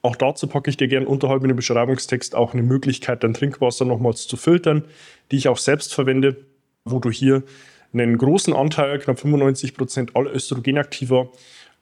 Auch 0.00 0.16
dazu 0.16 0.46
packe 0.46 0.70
ich 0.70 0.78
dir 0.78 0.88
gerne 0.88 1.06
unterhalb 1.06 1.42
in 1.42 1.48
den 1.48 1.56
Beschreibungstext 1.56 2.34
auch 2.34 2.54
eine 2.54 2.62
Möglichkeit, 2.62 3.22
dein 3.22 3.34
Trinkwasser 3.34 3.84
nochmals 3.84 4.26
zu 4.26 4.38
filtern, 4.38 4.84
die 5.30 5.36
ich 5.36 5.48
auch 5.48 5.58
selbst 5.58 5.92
verwende, 5.92 6.46
wo 6.84 6.98
du 6.98 7.10
hier 7.10 7.42
einen 7.92 8.18
großen 8.18 8.54
Anteil, 8.54 8.98
knapp 8.98 9.18
95 9.18 9.74
Prozent 9.74 10.16
aller 10.16 10.32
Östrogenaktiver 10.32 11.30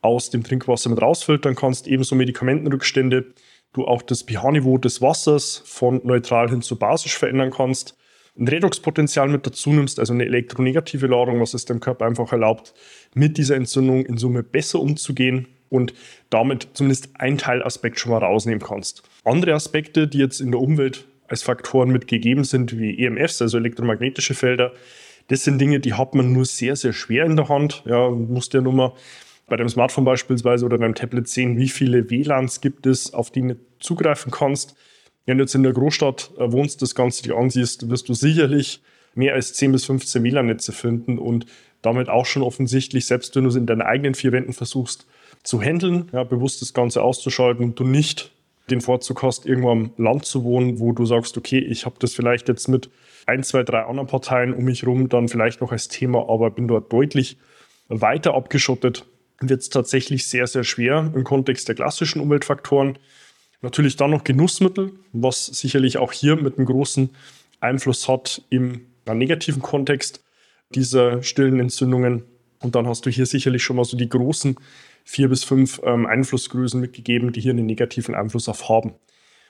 aus 0.01 0.31
dem 0.31 0.43
Trinkwasser 0.43 0.91
mit 0.91 1.03
rausfiltern 1.03 1.55
kannst, 1.55 1.87
ebenso 1.87 2.15
Medikamentenrückstände, 2.15 3.27
du 3.73 3.85
auch 3.85 4.03
das 4.03 4.23
pH-Niveau 4.23 4.79
des 4.79 5.03
Wassers 5.03 5.63
von 5.65 6.01
neutral 6.05 6.49
hin 6.49 6.63
zu 6.63 6.79
basisch 6.79 7.19
verändern 7.19 7.51
kannst 7.51 7.99
ein 8.39 8.49
Redoxpotenzial 8.49 9.29
mit 9.29 9.47
dazu 9.47 9.71
nimmst, 9.71 9.99
also 9.99 10.13
eine 10.13 10.25
elektronegative 10.25 11.07
Ladung, 11.09 11.41
was 11.41 11.55
es 11.55 11.65
dem 11.65 11.81
Körper 11.81 12.07
einfach 12.07 12.33
erlaubt, 12.33 12.73
mit 13.15 13.37
dieser 13.37 13.57
Entzündung 13.57 14.07
in 14.07 14.17
Summe 14.17 14.43
besser 14.43 14.81
umzugehen 14.81 15.49
und 15.69 15.93
damit 16.31 16.69
zumindest 16.75 17.11
einen 17.15 17.39
Teilaspekt 17.39 17.99
schon 17.99 18.13
mal 18.13 18.19
rausnehmen 18.19 18.63
kannst. 18.63 19.03
Andere 19.25 19.55
Aspekte, 19.55 20.07
die 20.07 20.19
jetzt 20.19 20.41
in 20.41 20.53
der 20.53 20.61
Umwelt 20.61 21.07
als 21.29 21.43
Faktoren 21.43 21.91
mitgegeben 21.91 22.45
sind, 22.45 22.79
wie 22.79 22.99
EMFs, 23.05 23.41
also 23.41 23.59
elektromagnetische 23.59 24.35
Felder, 24.35 24.73
das 25.29 25.45
sind 25.45 25.61
Dinge, 25.61 25.79
die 25.79 25.95
hat 25.95 26.15
man 26.15 26.33
nur 26.33 26.47
sehr, 26.47 26.75
sehr 26.75 26.93
schwer 26.93 27.27
in 27.27 27.37
der 27.37 27.49
Hand. 27.49 27.83
Ja, 27.85 28.09
musst 28.11 28.55
ja 28.55 28.63
nur 28.63 28.73
mal 28.73 28.93
bei 29.47 29.57
deinem 29.57 29.69
Smartphone 29.69 30.05
beispielsweise 30.05 30.65
oder 30.65 30.79
beim 30.79 30.95
Tablet 30.95 31.29
sehen, 31.29 31.57
wie 31.59 31.69
viele 31.69 32.11
WLANs 32.11 32.61
gibt 32.61 32.87
es, 32.87 33.13
auf 33.15 33.31
die 33.31 33.43
du 33.43 33.57
zugreifen 33.79 34.33
kannst. 34.33 34.75
Wenn 35.27 35.39
du 35.39 35.45
jetzt 35.45 35.55
in 35.55 35.63
der 35.63 35.73
Großstadt 35.73 36.33
äh, 36.39 36.51
wohnst, 36.51 36.81
das 36.81 36.95
Ganze 36.95 37.23
dir 37.23 37.37
ansiehst, 37.37 37.91
wirst 37.91 38.09
du 38.09 38.15
sicherlich 38.15 38.81
mehr 39.15 39.35
als 39.35 39.53
10 39.55 39.73
bis 39.73 39.85
15 39.85 40.23
WLAN-Netze 40.23 40.73
finden 40.73 41.19
und 41.19 41.47
damit 41.83 42.09
auch 42.09 42.27
schon 42.27 42.43
offensichtlich, 42.43 43.07
selbst 43.07 43.37
wenn 43.37 43.45
du 43.45 43.51
es 43.51 43.57
in 43.57 43.67
deinen 43.67 43.83
eigenen 43.83 44.15
vier 44.15 44.33
Wänden 44.33 44.53
versuchst 44.53 45.07
zu 45.43 45.61
handeln, 45.61 46.09
ja, 46.13 46.25
bewusst 46.25 46.63
das 46.63 46.73
Ganze 46.73 47.03
auszuschalten 47.03 47.65
und 47.65 47.79
du 47.79 47.85
nicht 47.85 48.33
den 48.71 48.81
Vorzug 48.81 49.23
hast, 49.23 49.47
irgendwo 49.47 49.71
am 49.71 49.93
Land 49.97 50.25
zu 50.25 50.45
wohnen, 50.45 50.79
wo 50.79 50.93
du 50.93 51.05
sagst, 51.07 51.37
okay, 51.37 51.59
ich 51.59 51.87
habe 51.87 51.97
das 51.99 52.15
vielleicht 52.15 52.49
jetzt 52.49 52.69
mit 52.69 52.91
ein, 53.27 53.43
zwei, 53.43 53.63
drei 53.63 53.83
anderen 53.83 54.09
Parteien 54.09 54.55
um 54.55 54.65
mich 54.65 54.83
herum 54.83 55.09
dann 55.09 55.29
vielleicht 55.29 55.61
noch 55.61 55.73
als 55.73 55.89
Thema, 55.89 56.29
aber 56.29 56.51
bin 56.51 56.69
dort 56.69 56.93
deutlich 56.93 57.37
weiter 57.89 58.35
abgeschottet, 58.35 59.05
wird 59.41 59.61
es 59.61 59.69
tatsächlich 59.69 60.27
sehr, 60.27 60.47
sehr 60.47 60.65
schwer 60.65 61.13
im 61.15 61.25
Kontext 61.25 61.69
der 61.69 61.75
klassischen 61.75 62.21
Umweltfaktoren. 62.21 62.99
Natürlich 63.61 63.97
dann 63.97 64.11
noch 64.11 64.25
Genussmittel, 64.25 64.93
was 65.13 65.47
sicherlich 65.47 65.99
auch 65.99 66.13
hier 66.13 66.37
mit 66.37 66.59
einem 66.59 66.67
großen 66.67 67.11
Einfluss 67.61 68.09
hat 68.09 68.43
im 68.51 68.87
negativen 69.07 69.63
Kontext 69.63 70.23
dieser 70.75 71.23
stillen 71.23 71.61
Entzündungen. 71.61 72.25
Und 72.61 72.75
dann 72.75 72.87
hast 72.87 73.07
du 73.07 73.11
hier 73.11 73.27
sicherlich 73.27 73.63
schon 73.63 73.77
mal 73.77 73.85
so 73.85 73.97
die 73.97 74.09
großen 74.09 74.57
vier 75.09 75.29
bis 75.29 75.43
fünf 75.43 75.81
ähm, 75.85 76.05
Einflussgrößen 76.05 76.79
mitgegeben, 76.79 77.33
die 77.33 77.41
hier 77.41 77.53
einen 77.53 77.65
negativen 77.65 78.15
Einfluss 78.15 78.47
auf 78.47 78.69
haben. 78.69 78.93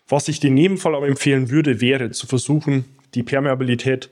Was 0.07 0.29
ich 0.29 0.38
dir 0.38 0.47
in 0.47 0.57
jedem 0.57 0.79
Fall 0.79 0.95
aber 0.95 1.09
empfehlen 1.09 1.50
würde, 1.50 1.81
wäre 1.81 2.12
zu 2.12 2.29
versuchen, 2.29 2.85
die 3.15 3.25
Permeabilität 3.25 4.09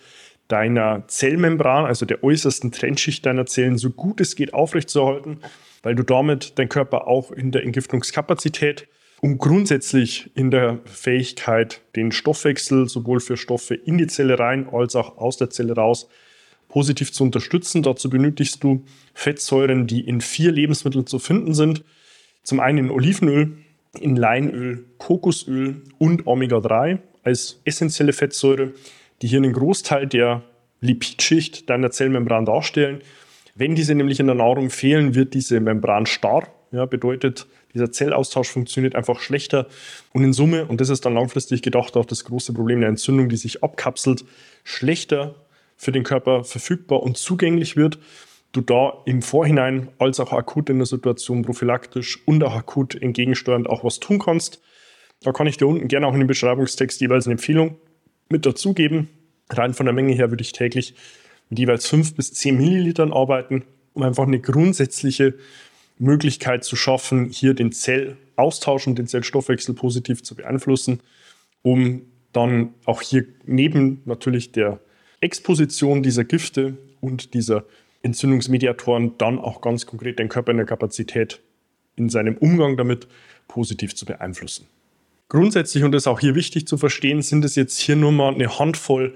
deiner 0.48 1.04
Zellmembran, 1.06 1.86
also 1.86 2.04
der 2.04 2.24
äußersten 2.24 2.72
Trennschicht 2.72 3.24
deiner 3.24 3.46
Zellen, 3.46 3.78
so 3.78 3.90
gut 3.90 4.20
es 4.20 4.34
geht 4.34 4.54
aufrechtzuerhalten, 4.54 5.38
weil 5.84 5.94
du 5.94 6.02
damit 6.02 6.58
deinen 6.58 6.68
Körper 6.68 7.06
auch 7.06 7.30
in 7.30 7.52
der 7.52 7.62
Entgiftungskapazität 7.62 8.88
um 9.22 9.38
grundsätzlich 9.38 10.30
in 10.34 10.50
der 10.50 10.80
Fähigkeit, 10.84 11.80
den 11.94 12.10
Stoffwechsel 12.10 12.88
sowohl 12.88 13.20
für 13.20 13.36
Stoffe 13.36 13.74
in 13.74 13.98
die 13.98 14.08
Zelle 14.08 14.38
rein 14.38 14.68
als 14.70 14.96
auch 14.96 15.16
aus 15.16 15.36
der 15.36 15.48
Zelle 15.48 15.74
raus 15.74 16.08
positiv 16.76 17.10
zu 17.10 17.24
unterstützen. 17.24 17.82
Dazu 17.82 18.10
benötigst 18.10 18.62
du 18.62 18.84
Fettsäuren, 19.14 19.86
die 19.86 20.00
in 20.00 20.20
vier 20.20 20.52
Lebensmitteln 20.52 21.06
zu 21.06 21.18
finden 21.18 21.54
sind. 21.54 21.82
Zum 22.42 22.60
einen 22.60 22.76
in 22.76 22.90
Olivenöl, 22.90 23.56
in 23.98 24.14
Leinöl, 24.14 24.84
Kokosöl 24.98 25.80
und 25.96 26.26
Omega-3 26.26 26.98
als 27.22 27.62
essentielle 27.64 28.12
Fettsäure, 28.12 28.74
die 29.22 29.26
hier 29.26 29.38
einen 29.38 29.54
Großteil 29.54 30.06
der 30.06 30.42
Lipidschicht 30.82 31.70
deiner 31.70 31.92
Zellmembran 31.92 32.44
darstellen. 32.44 33.00
Wenn 33.54 33.74
diese 33.74 33.94
nämlich 33.94 34.20
in 34.20 34.26
der 34.26 34.36
Nahrung 34.36 34.68
fehlen, 34.68 35.14
wird 35.14 35.32
diese 35.32 35.60
Membran 35.60 36.04
starr. 36.04 36.46
Ja, 36.72 36.84
bedeutet, 36.84 37.46
dieser 37.72 37.90
Zellaustausch 37.90 38.50
funktioniert 38.50 38.96
einfach 38.96 39.20
schlechter. 39.20 39.66
Und 40.12 40.24
in 40.24 40.34
Summe, 40.34 40.66
und 40.66 40.82
das 40.82 40.90
ist 40.90 41.06
dann 41.06 41.14
langfristig 41.14 41.62
gedacht 41.62 41.96
auch 41.96 42.04
das 42.04 42.26
große 42.26 42.52
Problem 42.52 42.80
der 42.80 42.90
Entzündung, 42.90 43.30
die 43.30 43.38
sich 43.38 43.64
abkapselt, 43.64 44.26
schlechter 44.62 45.36
für 45.76 45.92
den 45.92 46.04
Körper 46.04 46.44
verfügbar 46.44 47.02
und 47.02 47.16
zugänglich 47.16 47.76
wird, 47.76 47.98
du 48.52 48.60
da 48.60 49.02
im 49.04 49.22
Vorhinein 49.22 49.88
als 49.98 50.18
auch 50.20 50.32
akut 50.32 50.70
in 50.70 50.78
der 50.78 50.86
Situation 50.86 51.42
prophylaktisch 51.42 52.18
und 52.26 52.42
auch 52.42 52.54
akut 52.54 52.94
entgegensteuernd 52.94 53.68
auch 53.68 53.84
was 53.84 54.00
tun 54.00 54.18
kannst. 54.18 54.62
Da 55.22 55.32
kann 55.32 55.46
ich 55.46 55.56
dir 55.56 55.66
unten 55.66 55.88
gerne 55.88 56.06
auch 56.06 56.14
in 56.14 56.20
dem 56.20 56.26
Beschreibungstext 56.26 57.00
jeweils 57.00 57.26
eine 57.26 57.32
Empfehlung 57.32 57.76
mit 58.28 58.46
dazugeben. 58.46 59.08
Rein 59.50 59.74
von 59.74 59.86
der 59.86 59.92
Menge 59.92 60.14
her 60.14 60.30
würde 60.30 60.42
ich 60.42 60.52
täglich 60.52 60.94
mit 61.50 61.58
jeweils 61.58 61.86
5 61.86 62.14
bis 62.14 62.32
10 62.32 62.56
Millilitern 62.56 63.12
arbeiten, 63.12 63.64
um 63.92 64.02
einfach 64.02 64.26
eine 64.26 64.40
grundsätzliche 64.40 65.34
Möglichkeit 65.98 66.64
zu 66.64 66.76
schaffen, 66.76 67.30
hier 67.30 67.54
den 67.54 67.72
Zellaustausch 67.72 68.86
und 68.86 68.98
den 68.98 69.06
Zellstoffwechsel 69.06 69.74
positiv 69.74 70.22
zu 70.22 70.34
beeinflussen, 70.34 71.00
um 71.62 72.02
dann 72.32 72.74
auch 72.84 73.00
hier 73.00 73.24
neben 73.46 74.02
natürlich 74.04 74.52
der 74.52 74.80
Exposition 75.26 76.02
dieser 76.02 76.24
Gifte 76.24 76.78
und 77.00 77.34
dieser 77.34 77.64
Entzündungsmediatoren 78.02 79.18
dann 79.18 79.38
auch 79.38 79.60
ganz 79.60 79.84
konkret 79.84 80.18
den 80.18 80.28
Körper 80.28 80.52
in 80.52 80.56
der 80.56 80.66
Kapazität 80.66 81.40
in 81.96 82.08
seinem 82.08 82.36
Umgang 82.36 82.76
damit 82.76 83.08
positiv 83.48 83.94
zu 83.94 84.06
beeinflussen. 84.06 84.66
Grundsätzlich, 85.28 85.82
und 85.82 85.92
das 85.92 86.04
ist 86.04 86.06
auch 86.06 86.20
hier 86.20 86.36
wichtig 86.36 86.68
zu 86.68 86.78
verstehen, 86.78 87.20
sind 87.20 87.44
es 87.44 87.56
jetzt 87.56 87.78
hier 87.78 87.96
nur 87.96 88.12
mal 88.12 88.32
eine 88.32 88.58
Handvoll 88.58 89.14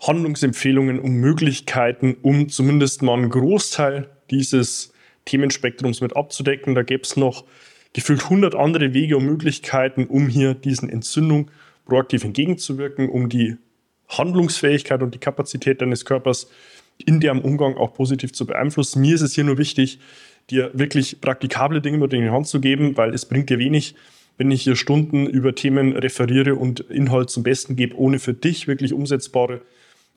Handlungsempfehlungen 0.00 0.98
und 0.98 1.14
Möglichkeiten, 1.16 2.16
um 2.22 2.48
zumindest 2.48 3.02
mal 3.02 3.14
einen 3.14 3.30
Großteil 3.30 4.08
dieses 4.30 4.92
Themenspektrums 5.26 6.00
mit 6.00 6.16
abzudecken. 6.16 6.74
Da 6.74 6.82
gäbe 6.82 7.02
es 7.02 7.16
noch 7.16 7.44
gefühlt 7.92 8.22
100 8.22 8.54
andere 8.54 8.94
Wege 8.94 9.16
und 9.16 9.26
Möglichkeiten, 9.26 10.06
um 10.06 10.28
hier 10.28 10.54
diesen 10.54 10.88
Entzündungen 10.88 11.50
proaktiv 11.84 12.24
entgegenzuwirken, 12.24 13.08
um 13.08 13.28
die 13.28 13.56
Handlungsfähigkeit 14.10 15.02
und 15.02 15.14
die 15.14 15.18
Kapazität 15.18 15.80
deines 15.80 16.04
Körpers 16.04 16.50
in 16.98 17.20
deren 17.20 17.40
Umgang 17.40 17.76
auch 17.76 17.94
positiv 17.94 18.32
zu 18.32 18.46
beeinflussen. 18.46 19.00
Mir 19.00 19.14
ist 19.14 19.22
es 19.22 19.34
hier 19.34 19.44
nur 19.44 19.58
wichtig, 19.58 19.98
dir 20.50 20.70
wirklich 20.74 21.20
praktikable 21.20 21.80
Dinge 21.80 21.98
mit 21.98 22.12
in 22.12 22.22
die 22.22 22.30
Hand 22.30 22.46
zu 22.46 22.60
geben, 22.60 22.96
weil 22.96 23.14
es 23.14 23.24
bringt 23.24 23.50
dir 23.50 23.58
wenig, 23.58 23.94
wenn 24.36 24.50
ich 24.50 24.62
hier 24.62 24.76
Stunden 24.76 25.26
über 25.26 25.54
Themen 25.54 25.96
referiere 25.96 26.54
und 26.54 26.80
Inhalt 26.80 27.30
zum 27.30 27.42
Besten 27.42 27.76
gebe, 27.76 27.96
ohne 27.96 28.18
für 28.18 28.34
dich 28.34 28.66
wirklich 28.66 28.92
umsetzbare 28.92 29.60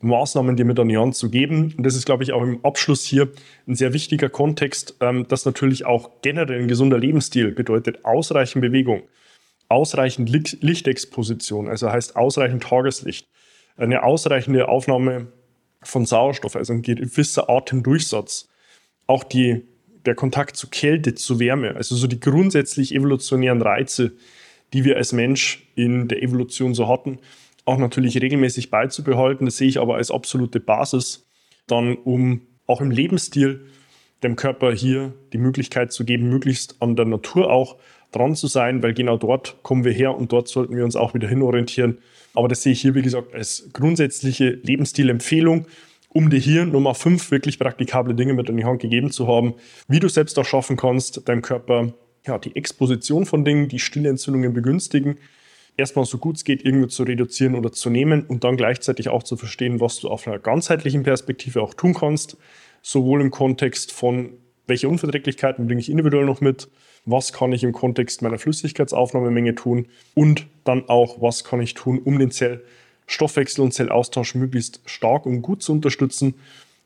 Maßnahmen 0.01 0.55
dir 0.55 0.65
mit 0.65 0.79
an 0.79 0.89
die 0.89 0.97
Hand 0.97 1.15
zu 1.15 1.29
geben. 1.29 1.73
Und 1.77 1.83
das 1.85 1.95
ist, 1.95 2.05
glaube 2.05 2.23
ich, 2.23 2.33
auch 2.33 2.41
im 2.41 2.63
Abschluss 2.63 3.05
hier 3.05 3.31
ein 3.67 3.75
sehr 3.75 3.93
wichtiger 3.93 4.29
Kontext, 4.29 4.95
ähm, 4.99 5.27
dass 5.27 5.45
natürlich 5.45 5.85
auch 5.85 6.21
generell 6.21 6.61
ein 6.61 6.67
gesunder 6.67 6.97
Lebensstil 6.97 7.51
bedeutet 7.51 8.03
ausreichend 8.03 8.61
Bewegung, 8.61 9.03
ausreichend 9.69 10.29
Lichtexposition, 10.29 11.67
also 11.67 11.91
heißt 11.91 12.15
ausreichend 12.15 12.63
Tageslicht, 12.63 13.27
eine 13.75 14.03
ausreichende 14.03 14.67
Aufnahme 14.67 15.27
von 15.81 16.05
Sauerstoff, 16.05 16.55
also 16.55 16.73
ein 16.73 16.81
gewisser 16.81 17.49
Atemdurchsatz, 17.49 18.49
auch 19.07 19.23
die, 19.23 19.65
der 20.05 20.15
Kontakt 20.15 20.55
zu 20.55 20.69
Kälte, 20.69 21.15
zu 21.15 21.39
Wärme, 21.39 21.75
also 21.75 21.95
so 21.95 22.07
die 22.07 22.19
grundsätzlich 22.19 22.93
evolutionären 22.93 23.61
Reize, 23.61 24.13
die 24.73 24.85
wir 24.85 24.97
als 24.97 25.13
Mensch 25.13 25.67
in 25.75 26.07
der 26.07 26.23
Evolution 26.23 26.73
so 26.73 26.87
hatten, 26.87 27.19
auch 27.65 27.77
natürlich 27.77 28.19
regelmäßig 28.21 28.69
beizubehalten. 28.69 29.45
Das 29.45 29.57
sehe 29.57 29.67
ich 29.67 29.79
aber 29.79 29.95
als 29.95 30.11
absolute 30.11 30.59
Basis, 30.59 31.27
dann 31.67 31.95
um 31.95 32.41
auch 32.65 32.81
im 32.81 32.91
Lebensstil 32.91 33.65
dem 34.23 34.35
Körper 34.35 34.73
hier 34.73 35.13
die 35.33 35.37
Möglichkeit 35.37 35.91
zu 35.91 36.05
geben, 36.05 36.29
möglichst 36.29 36.81
an 36.81 36.95
der 36.95 37.05
Natur 37.05 37.51
auch 37.51 37.77
dran 38.15 38.35
zu 38.35 38.47
sein, 38.47 38.83
weil 38.83 38.93
genau 38.93 39.17
dort 39.17 39.57
kommen 39.63 39.83
wir 39.83 39.91
her 39.91 40.15
und 40.15 40.31
dort 40.31 40.47
sollten 40.47 40.75
wir 40.75 40.83
uns 40.83 40.95
auch 40.95 41.13
wieder 41.13 41.27
hinorientieren. 41.27 41.97
Aber 42.33 42.47
das 42.47 42.63
sehe 42.63 42.73
ich 42.73 42.81
hier, 42.81 42.95
wie 42.95 43.01
gesagt, 43.01 43.33
als 43.33 43.69
grundsätzliche 43.73 44.49
Lebensstilempfehlung, 44.63 45.67
um 46.09 46.29
dir 46.29 46.39
hier 46.39 46.65
Nummer 46.65 46.95
fünf 46.95 47.31
wirklich 47.31 47.59
praktikable 47.59 48.15
Dinge 48.15 48.33
mit 48.33 48.49
in 48.49 48.57
die 48.57 48.65
Hand 48.65 48.81
gegeben 48.81 49.11
zu 49.11 49.27
haben, 49.27 49.55
wie 49.87 49.99
du 49.99 50.07
selbst 50.07 50.37
auch 50.39 50.45
schaffen 50.45 50.77
kannst, 50.77 51.27
deinem 51.27 51.41
Körper 51.41 51.93
ja, 52.25 52.37
die 52.37 52.55
Exposition 52.55 53.25
von 53.25 53.43
Dingen, 53.43 53.67
die 53.67 53.79
stille 53.79 54.09
Entzündungen 54.09 54.53
begünstigen, 54.53 55.17
erstmal 55.77 56.05
so 56.05 56.17
gut 56.17 56.37
es 56.37 56.43
geht 56.43 56.63
irgendwie 56.63 56.87
zu 56.87 57.03
reduzieren 57.03 57.55
oder 57.55 57.71
zu 57.71 57.89
nehmen 57.89 58.23
und 58.25 58.43
dann 58.43 58.57
gleichzeitig 58.57 59.09
auch 59.09 59.23
zu 59.23 59.35
verstehen, 59.35 59.79
was 59.79 59.99
du 59.99 60.09
auf 60.09 60.27
einer 60.27 60.39
ganzheitlichen 60.39 61.03
Perspektive 61.03 61.61
auch 61.61 61.73
tun 61.73 61.93
kannst, 61.93 62.37
sowohl 62.81 63.21
im 63.21 63.31
Kontext 63.31 63.91
von 63.91 64.37
welche 64.67 64.87
Unverträglichkeiten 64.87 65.67
bringe 65.67 65.81
ich 65.81 65.89
individuell 65.89 66.25
noch 66.25 66.41
mit, 66.41 66.69
was 67.05 67.33
kann 67.33 67.51
ich 67.51 67.63
im 67.63 67.73
Kontext 67.73 68.21
meiner 68.21 68.37
Flüssigkeitsaufnahmemenge 68.37 69.55
tun 69.55 69.87
und 70.13 70.47
dann 70.63 70.87
auch, 70.87 71.21
was 71.21 71.43
kann 71.43 71.61
ich 71.61 71.73
tun, 71.73 71.99
um 71.99 72.19
den 72.19 72.31
Zellstoffwechsel 72.31 73.63
und 73.63 73.73
Zellaustausch 73.73 74.35
möglichst 74.35 74.81
stark 74.85 75.25
und 75.25 75.41
gut 75.41 75.61
zu 75.61 75.73
unterstützen, 75.73 76.35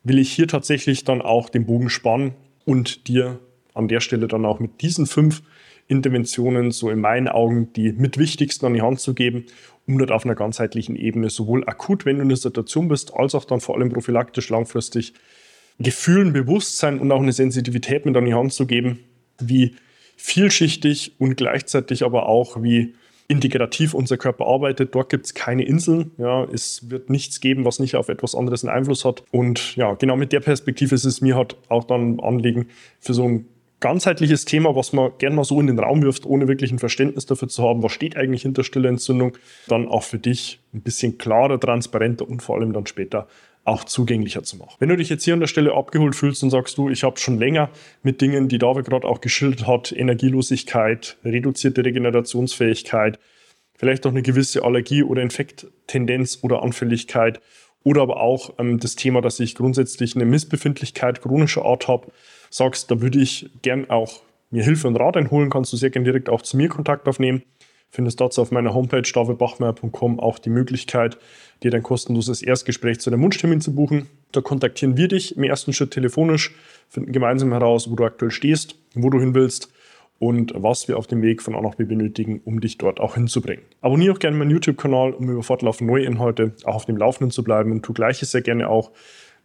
will 0.02 0.18
ich 0.18 0.32
hier 0.32 0.48
tatsächlich 0.48 1.04
dann 1.04 1.22
auch 1.22 1.48
den 1.48 1.66
Bogen 1.66 1.90
spannen 1.90 2.34
und 2.64 3.08
dir 3.08 3.38
an 3.74 3.88
der 3.88 4.00
Stelle 4.00 4.26
dann 4.26 4.44
auch 4.44 4.58
mit 4.58 4.82
diesen 4.82 5.06
fünf 5.06 5.42
Interventionen 5.86 6.70
so 6.70 6.90
in 6.90 7.00
meinen 7.00 7.28
Augen 7.28 7.72
die 7.72 7.92
mit 7.92 8.18
wichtigsten 8.18 8.66
an 8.66 8.74
die 8.74 8.82
Hand 8.82 9.00
zu 9.00 9.14
geben, 9.14 9.46
um 9.86 9.98
dort 9.98 10.10
auf 10.10 10.24
einer 10.24 10.34
ganzheitlichen 10.34 10.96
Ebene 10.96 11.30
sowohl 11.30 11.64
akut, 11.66 12.04
wenn 12.04 12.16
du 12.16 12.22
in 12.22 12.28
der 12.28 12.36
Situation 12.36 12.88
bist, 12.88 13.14
als 13.14 13.34
auch 13.34 13.44
dann 13.44 13.60
vor 13.60 13.76
allem 13.76 13.90
prophylaktisch 13.90 14.50
langfristig 14.50 15.14
Gefühlen, 15.78 16.32
Bewusstsein 16.32 16.98
und 16.98 17.10
auch 17.12 17.22
eine 17.22 17.32
Sensitivität 17.32 18.04
mit 18.04 18.16
an 18.16 18.24
die 18.24 18.34
Hand 18.34 18.52
zu 18.52 18.66
geben, 18.66 18.98
wie 19.40 19.76
vielschichtig 20.18 21.12
und 21.18 21.36
gleichzeitig 21.36 22.04
aber 22.04 22.28
auch 22.28 22.62
wie 22.62 22.94
integrativ 23.28 23.94
unser 23.94 24.16
Körper 24.16 24.46
arbeitet. 24.46 24.94
Dort 24.94 25.10
gibt 25.10 25.26
es 25.26 25.34
keine 25.34 25.62
Inseln. 25.62 26.10
Ja, 26.18 26.44
es 26.44 26.90
wird 26.90 27.10
nichts 27.10 27.40
geben, 27.40 27.64
was 27.64 27.78
nicht 27.78 27.94
auf 27.94 28.08
etwas 28.08 28.34
anderes 28.34 28.64
einen 28.64 28.74
Einfluss 28.74 29.04
hat. 29.04 29.22
Und 29.30 29.76
ja, 29.76 29.94
genau 29.94 30.16
mit 30.16 30.32
der 30.32 30.40
Perspektive 30.40 30.94
ist 30.94 31.04
es 31.04 31.20
mir 31.20 31.36
halt 31.36 31.56
auch 31.68 31.84
dann 31.84 32.20
Anliegen, 32.20 32.68
für 33.00 33.14
so 33.14 33.24
ein 33.24 33.46
ganzheitliches 33.80 34.44
Thema, 34.44 34.74
was 34.74 34.92
man 34.92 35.12
gerne 35.18 35.36
mal 35.36 35.44
so 35.44 35.60
in 35.60 35.68
den 35.68 35.78
Raum 35.78 36.02
wirft, 36.02 36.26
ohne 36.26 36.48
wirklich 36.48 36.72
ein 36.72 36.78
Verständnis 36.78 37.26
dafür 37.26 37.48
zu 37.48 37.62
haben, 37.62 37.82
was 37.82 37.92
steht 37.92 38.16
eigentlich 38.16 38.42
hinter 38.42 38.64
stille 38.64 38.88
Entzündung, 38.88 39.36
dann 39.68 39.86
auch 39.86 40.02
für 40.02 40.18
dich 40.18 40.58
ein 40.74 40.80
bisschen 40.80 41.18
klarer, 41.18 41.60
transparenter 41.60 42.28
und 42.28 42.42
vor 42.42 42.56
allem 42.56 42.72
dann 42.72 42.86
später 42.86 43.28
auch 43.68 43.84
zugänglicher 43.84 44.42
zu 44.42 44.56
machen. 44.56 44.74
Wenn 44.78 44.88
du 44.88 44.96
dich 44.96 45.08
jetzt 45.08 45.24
hier 45.24 45.34
an 45.34 45.40
der 45.40 45.46
Stelle 45.46 45.74
abgeholt 45.74 46.16
fühlst 46.16 46.42
und 46.42 46.50
sagst 46.50 46.78
du, 46.78 46.88
ich 46.88 47.04
habe 47.04 47.18
schon 47.18 47.38
länger 47.38 47.70
mit 48.02 48.20
Dingen, 48.20 48.48
die 48.48 48.58
David 48.58 48.86
gerade 48.86 49.06
auch 49.06 49.20
geschildert 49.20 49.66
hat, 49.66 49.92
Energielosigkeit, 49.92 51.18
reduzierte 51.24 51.84
Regenerationsfähigkeit, 51.84 53.18
vielleicht 53.76 54.06
auch 54.06 54.10
eine 54.10 54.22
gewisse 54.22 54.64
Allergie 54.64 55.02
oder 55.02 55.22
Infekttendenz 55.22 56.38
oder 56.42 56.62
Anfälligkeit 56.62 57.40
oder 57.84 58.02
aber 58.02 58.20
auch 58.20 58.54
ähm, 58.58 58.80
das 58.80 58.96
Thema, 58.96 59.20
dass 59.20 59.38
ich 59.40 59.54
grundsätzlich 59.54 60.16
eine 60.16 60.24
Missbefindlichkeit 60.24 61.22
chronischer 61.22 61.64
Art 61.64 61.88
habe, 61.88 62.08
sagst, 62.50 62.90
da 62.90 63.00
würde 63.00 63.20
ich 63.20 63.50
gern 63.62 63.88
auch 63.90 64.22
mir 64.50 64.64
Hilfe 64.64 64.88
und 64.88 64.96
Rat 64.96 65.16
einholen, 65.16 65.50
kannst 65.50 65.72
du 65.72 65.76
sehr 65.76 65.90
gerne 65.90 66.04
direkt 66.04 66.28
auch 66.28 66.42
zu 66.42 66.56
mir 66.56 66.68
Kontakt 66.68 67.06
aufnehmen. 67.06 67.42
Findest 67.90 68.20
dazu 68.20 68.42
auf 68.42 68.50
meiner 68.50 68.74
Homepage 68.74 69.02
davidbachmeier.com 69.02 70.20
auch 70.20 70.38
die 70.38 70.50
Möglichkeit, 70.50 71.18
dir 71.62 71.70
dein 71.70 71.82
kostenloses 71.82 72.42
Erstgespräch 72.42 73.00
zu 73.00 73.10
deinem 73.10 73.22
Wunschtermin 73.22 73.60
zu 73.60 73.74
buchen. 73.74 74.08
Da 74.32 74.40
kontaktieren 74.42 74.96
wir 74.96 75.08
dich 75.08 75.36
im 75.36 75.42
ersten 75.44 75.72
Schritt 75.72 75.92
telefonisch, 75.92 76.54
finden 76.88 77.12
gemeinsam 77.12 77.52
heraus, 77.52 77.90
wo 77.90 77.94
du 77.94 78.04
aktuell 78.04 78.30
stehst, 78.30 78.76
wo 78.94 79.08
du 79.08 79.18
hin 79.18 79.34
willst 79.34 79.72
und 80.18 80.52
was 80.54 80.88
wir 80.88 80.98
auf 80.98 81.06
dem 81.06 81.22
Weg 81.22 81.42
von 81.42 81.54
A 81.54 81.62
nach 81.62 81.76
B 81.76 81.84
benötigen, 81.84 82.40
um 82.44 82.60
dich 82.60 82.76
dort 82.76 83.00
auch 83.00 83.14
hinzubringen. 83.14 83.64
Abonniere 83.80 84.14
auch 84.14 84.18
gerne 84.18 84.36
meinen 84.36 84.50
YouTube-Kanal, 84.50 85.12
um 85.12 85.30
über 85.30 85.42
fortlaufend 85.42 85.88
neue 85.88 86.04
Inhalte 86.04 86.52
auch 86.64 86.74
auf 86.74 86.84
dem 86.84 86.96
Laufenden 86.96 87.30
zu 87.30 87.42
bleiben 87.42 87.72
und 87.72 87.82
tu 87.82 87.92
gleiches 87.92 88.32
sehr 88.32 88.42
gerne 88.42 88.68
auch 88.68 88.90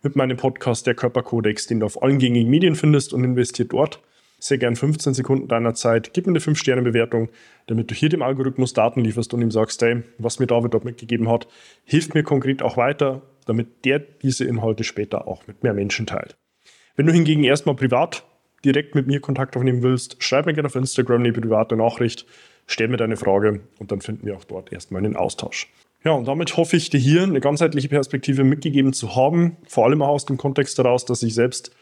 mit 0.01 0.17
meinem 0.17 0.35
Podcast 0.35 0.85
Der 0.85 0.95
Körperkodex, 0.95 1.67
den 1.67 1.79
du 1.79 1.85
auf 1.85 2.01
allen 2.03 2.19
gängigen 2.19 2.49
Medien 2.49 2.75
findest 2.75 3.13
und 3.13 3.23
investiert 3.23 3.71
dort 3.71 4.01
sehr 4.43 4.57
gern 4.57 4.75
15 4.75 5.13
Sekunden 5.13 5.47
deiner 5.47 5.73
Zeit. 5.73 6.13
Gib 6.13 6.27
mir 6.27 6.31
eine 6.31 6.39
5-Sterne-Bewertung, 6.39 7.29
damit 7.67 7.89
du 7.89 7.95
hier 7.95 8.09
dem 8.09 8.21
Algorithmus 8.21 8.73
Daten 8.73 9.01
lieferst 9.01 9.33
und 9.33 9.41
ihm 9.41 9.51
sagst, 9.51 9.81
hey, 9.81 10.03
was 10.17 10.39
mir 10.39 10.47
David 10.47 10.73
dort 10.73 10.83
mitgegeben 10.83 11.29
hat, 11.29 11.47
hilft 11.85 12.13
mir 12.13 12.23
konkret 12.23 12.61
auch 12.61 12.75
weiter, 12.75 13.21
damit 13.45 13.85
der 13.85 13.99
diese 13.99 14.45
Inhalte 14.45 14.83
später 14.83 15.27
auch 15.27 15.47
mit 15.47 15.63
mehr 15.63 15.73
Menschen 15.73 16.05
teilt. 16.05 16.35
Wenn 16.95 17.05
du 17.05 17.13
hingegen 17.13 17.43
erstmal 17.43 17.75
privat 17.75 18.25
direkt 18.65 18.95
mit 18.95 19.07
mir 19.07 19.21
Kontakt 19.21 19.55
aufnehmen 19.55 19.81
willst, 19.81 20.21
schreib 20.21 20.45
mir 20.45 20.53
gerne 20.53 20.67
auf 20.67 20.75
Instagram 20.75 21.21
eine 21.21 21.31
private 21.31 21.75
Nachricht, 21.75 22.25
stell 22.67 22.89
mir 22.89 22.97
deine 22.97 23.17
Frage 23.17 23.61
und 23.79 23.91
dann 23.91 24.01
finden 24.01 24.25
wir 24.25 24.35
auch 24.35 24.43
dort 24.43 24.71
erstmal 24.71 25.03
einen 25.03 25.15
Austausch. 25.15 25.69
Ja, 26.03 26.11
und 26.11 26.27
damit 26.27 26.57
hoffe 26.57 26.75
ich 26.75 26.89
dir 26.89 26.99
hier 26.99 27.23
eine 27.23 27.39
ganzheitliche 27.39 27.87
Perspektive 27.87 28.43
mitgegeben 28.43 28.91
zu 28.91 29.15
haben, 29.15 29.55
vor 29.67 29.85
allem 29.85 30.01
auch 30.01 30.09
aus 30.09 30.25
dem 30.25 30.35
Kontext 30.35 30.77
heraus, 30.77 31.05
dass 31.05 31.23
ich 31.23 31.33
selbst 31.33 31.73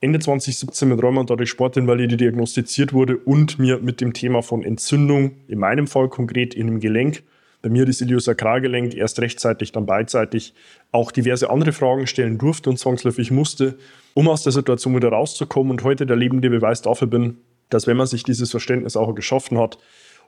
Ende 0.00 0.20
2017 0.20 0.88
mit 0.88 1.02
rheumatoide 1.02 1.46
Sportinvalide 1.46 2.16
diagnostiziert 2.16 2.92
wurde 2.92 3.16
und 3.16 3.58
mir 3.58 3.78
mit 3.78 4.00
dem 4.00 4.12
Thema 4.12 4.42
von 4.42 4.62
Entzündung, 4.62 5.32
in 5.48 5.58
meinem 5.58 5.88
Fall 5.88 6.08
konkret 6.08 6.54
in 6.54 6.68
dem 6.68 6.78
Gelenk, 6.78 7.24
bei 7.62 7.68
mir 7.68 7.84
das 7.84 8.00
Iliosakralgelenk, 8.00 8.94
erst 8.94 9.18
rechtzeitig, 9.18 9.72
dann 9.72 9.86
beidseitig, 9.86 10.54
auch 10.92 11.10
diverse 11.10 11.50
andere 11.50 11.72
Fragen 11.72 12.06
stellen 12.06 12.38
durfte 12.38 12.70
und 12.70 12.78
zwangsläufig 12.78 13.32
musste, 13.32 13.76
um 14.14 14.28
aus 14.28 14.44
der 14.44 14.52
Situation 14.52 14.94
wieder 14.94 15.08
rauszukommen 15.08 15.72
und 15.72 15.82
heute 15.82 16.06
der 16.06 16.16
lebende 16.16 16.48
Beweis 16.48 16.80
dafür 16.80 17.08
bin, 17.08 17.38
dass 17.68 17.88
wenn 17.88 17.96
man 17.96 18.06
sich 18.06 18.22
dieses 18.22 18.52
Verständnis 18.52 18.96
auch 18.96 19.12
geschaffen 19.16 19.58
hat 19.58 19.78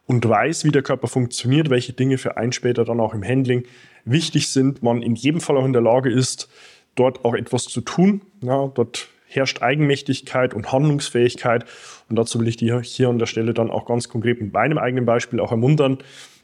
und 0.07 0.29
weiß, 0.29 0.65
wie 0.65 0.73
der 0.73 0.83
Körper 0.83 1.07
funktioniert, 1.07 1.71
welche 1.71 1.93
Dinge 1.93 2.19
für 2.19 2.37
einen 2.37 2.51
später 2.51 2.85
dann 2.85 2.99
auch 2.99 3.15
im 3.15 3.23
Handling 3.23 3.63
wichtig 4.05 4.49
sind, 4.49 4.83
man 4.83 5.01
in 5.01 5.15
jedem 5.15 5.41
Fall 5.41 5.57
auch 5.57 5.65
in 5.65 5.73
der 5.73 5.83
Lage 5.83 6.11
ist, 6.11 6.49
dort 6.97 7.25
auch 7.25 7.35
etwas 7.35 7.67
zu 7.67 7.83
tun. 7.83 8.23
Ja, 8.43 8.67
dort 8.75 9.09
herrscht 9.31 9.63
Eigenmächtigkeit 9.63 10.55
und 10.55 10.73
Handlungsfähigkeit. 10.73 11.65
Und 12.09 12.17
dazu 12.17 12.41
will 12.41 12.49
ich 12.49 12.57
dir 12.57 12.81
hier 12.81 13.09
an 13.09 13.19
der 13.19 13.27
Stelle 13.27 13.55
dann 13.55 13.71
auch 13.71 13.87
ganz 13.87 14.09
konkret 14.09 14.41
mit 14.41 14.53
meinem 14.53 14.79
eigenen 14.79 15.07
Beispiel 15.07 15.41
auch 15.41 15.53
ermuntern. 15.53 15.99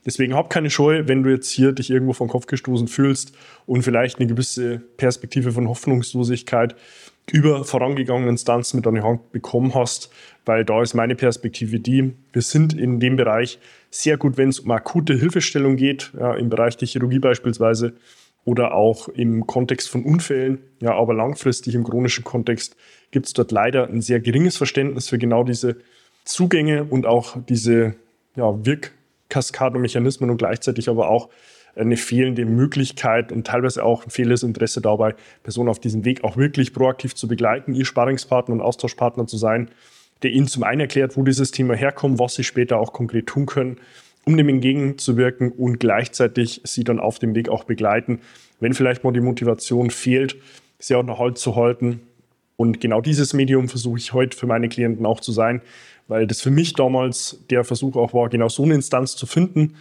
Deswegen 0.07 0.35
hab 0.35 0.51
keine 0.51 0.71
Scheu, 0.71 1.03
wenn 1.07 1.25
du 1.25 1.31
jetzt 1.31 1.51
hier 1.51 1.73
dich 1.73 1.91
irgendwo 1.91 2.13
vom 2.13 2.29
Kopf 2.29 2.47
gestoßen 2.47 2.87
fühlst 2.87 3.37
und 3.67 3.83
vielleicht 3.83 4.21
eine 4.21 4.29
gewisse 4.29 4.81
Perspektive 4.97 5.51
von 5.51 5.69
Hoffnungslosigkeit 5.69 6.77
über 7.33 7.65
vorangegangene 7.65 8.31
Instanzen 8.31 8.77
mit 8.77 8.87
die 8.87 9.03
Hand 9.03 9.33
bekommen 9.33 9.75
hast, 9.75 10.13
weil 10.45 10.65
da 10.65 10.81
ist 10.81 10.95
meine 10.95 11.17
Perspektive 11.17 11.81
die, 11.81 12.13
wir 12.33 12.43
sind 12.43 12.73
in 12.73 13.01
dem 13.01 13.17
Bereich 13.17 13.59
sehr 13.91 14.17
gut, 14.17 14.37
wenn 14.37 14.51
es 14.51 14.61
um 14.61 14.71
akute 14.71 15.15
Hilfestellung 15.15 15.75
geht, 15.75 16.13
ja, 16.17 16.35
im 16.35 16.51
Bereich 16.51 16.77
der 16.77 16.87
Chirurgie 16.87 17.19
beispielsweise 17.19 17.95
oder 18.47 18.75
auch 18.75 19.09
im 19.09 19.47
Kontext 19.47 19.91
von 19.91 20.05
Unfällen, 20.05 20.61
ja, 20.81 20.95
aber 20.95 21.13
langfristig 21.13 21.75
im 21.75 21.83
chronischen 21.83 22.23
Kontext 22.23 22.77
gibt 23.11 23.27
es 23.27 23.33
dort 23.33 23.51
leider 23.51 23.89
ein 23.89 24.01
sehr 24.01 24.21
geringes 24.21 24.57
Verständnis 24.57 25.09
für 25.09 25.19
genau 25.19 25.43
diese 25.43 25.79
Zugänge 26.25 26.85
und 26.85 27.07
auch 27.07 27.37
diese 27.49 27.97
ja, 28.37 28.65
Wirkkaskadenmechanismen 28.65 30.31
und 30.31 30.37
gleichzeitig 30.39 30.89
aber 30.89 31.09
auch 31.11 31.29
eine 31.75 31.97
fehlende 31.97 32.45
Möglichkeit 32.47 33.33
und 33.33 33.49
teilweise 33.49 33.85
auch 33.85 34.07
ein 34.07 34.11
fehlendes 34.11 34.45
Interesse 34.45 34.81
dabei, 34.81 35.17
Personen 35.43 35.69
auf 35.69 35.81
diesem 35.81 36.05
Weg 36.05 36.23
auch 36.23 36.37
wirklich 36.37 36.73
proaktiv 36.73 37.17
zu 37.17 37.27
begleiten, 37.27 37.75
ihr 37.75 37.85
Sparingspartner 37.85 38.55
und 38.55 38.61
Austauschpartner 38.61 39.27
zu 39.27 39.39
sein, 39.39 39.71
der 40.23 40.31
ihnen 40.31 40.47
zum 40.47 40.63
einen 40.63 40.83
erklärt, 40.83 41.17
wo 41.17 41.25
dieses 41.25 41.51
Thema 41.51 41.75
herkommt, 41.75 42.21
was 42.21 42.37
sie 42.37 42.45
später 42.45 42.79
auch 42.79 42.93
konkret 42.93 43.27
tun 43.27 43.47
können 43.47 43.79
um 44.27 44.37
dem 44.37 44.49
entgegenzuwirken 44.49 45.53
und 45.53 45.81
gleichzeitig 45.81 46.61
sie 46.65 46.85
dann 46.85 47.01
auf 47.01 47.19
dem 47.19 47.35
Weg 47.35 47.49
auch 47.49 47.65
begleiten. 47.65 48.21
Wenn 48.61 48.75
vielleicht 48.75 49.05
mal 49.05 49.13
die 49.13 49.21
Motivation 49.21 49.91
fehlt, 49.91 50.37
sie 50.79 50.95
auch 50.95 51.05
noch 51.05 51.19
Halt 51.19 51.39
zu 51.39 51.57
halten, 51.57 52.01
Und 52.57 52.81
genau 52.81 53.01
dieses 53.01 53.35
Medium 53.35 53.69
versuche 53.69 53.99
ich 53.99 54.13
heute 54.13 54.37
für 54.37 54.47
meine 54.47 54.69
Klienten 54.69 55.05
auch 55.07 55.21
zu 55.21 55.33
sein, 55.33 55.61
weil 56.09 56.27
das 56.27 56.41
für 56.41 56.51
mich 56.51 56.73
damals 56.73 57.45
der 57.51 57.65
Versuch 57.65 57.97
auch 57.97 58.15
war, 58.15 58.29
genau 58.29 58.49
so 58.49 58.63
eine 58.63 58.75
Instanz 58.75 59.17
zu 59.17 59.27
finden, 59.27 59.77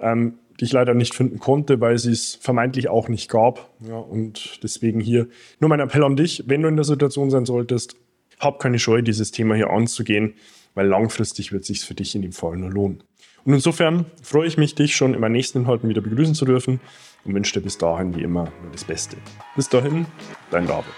ähm, 0.00 0.34
die 0.58 0.64
ich 0.64 0.72
leider 0.72 0.92
nicht 0.92 1.14
finden 1.14 1.38
konnte, 1.38 1.80
weil 1.80 1.96
sie 1.96 2.12
es 2.12 2.34
vermeintlich 2.34 2.88
auch 2.88 3.08
nicht 3.08 3.30
gab. 3.30 3.70
Ja, 3.88 3.96
und 3.96 4.60
deswegen 4.62 5.00
hier 5.00 5.28
nur 5.58 5.70
mein 5.70 5.80
Appell 5.80 6.04
an 6.04 6.16
dich, 6.16 6.44
wenn 6.46 6.62
du 6.62 6.68
in 6.68 6.76
der 6.76 6.84
Situation 6.84 7.30
sein 7.30 7.46
solltest, 7.46 7.96
hab 8.38 8.58
keine 8.58 8.78
Scheu, 8.78 9.00
dieses 9.00 9.30
Thema 9.30 9.54
hier 9.54 9.70
anzugehen, 9.70 10.34
weil 10.74 10.86
langfristig 10.86 11.52
wird 11.52 11.62
es 11.62 11.68
sich 11.68 11.80
für 11.80 11.94
dich 11.94 12.14
in 12.14 12.22
dem 12.22 12.32
Fall 12.32 12.56
nur 12.56 12.70
lohnen. 12.70 13.02
Und 13.44 13.54
insofern 13.54 14.06
freue 14.22 14.46
ich 14.46 14.58
mich, 14.58 14.74
dich 14.74 14.94
schon 14.94 15.14
in 15.14 15.20
meinen 15.20 15.32
nächsten 15.32 15.58
Inhalten 15.58 15.88
wieder 15.88 16.00
begrüßen 16.00 16.34
zu 16.34 16.44
dürfen 16.44 16.80
und 17.24 17.34
wünsche 17.34 17.54
dir 17.54 17.60
bis 17.60 17.78
dahin 17.78 18.14
wie 18.14 18.22
immer 18.22 18.44
nur 18.62 18.72
das 18.72 18.84
Beste. 18.84 19.16
Bis 19.56 19.68
dahin, 19.68 20.06
dein 20.50 20.66
David. 20.66 20.94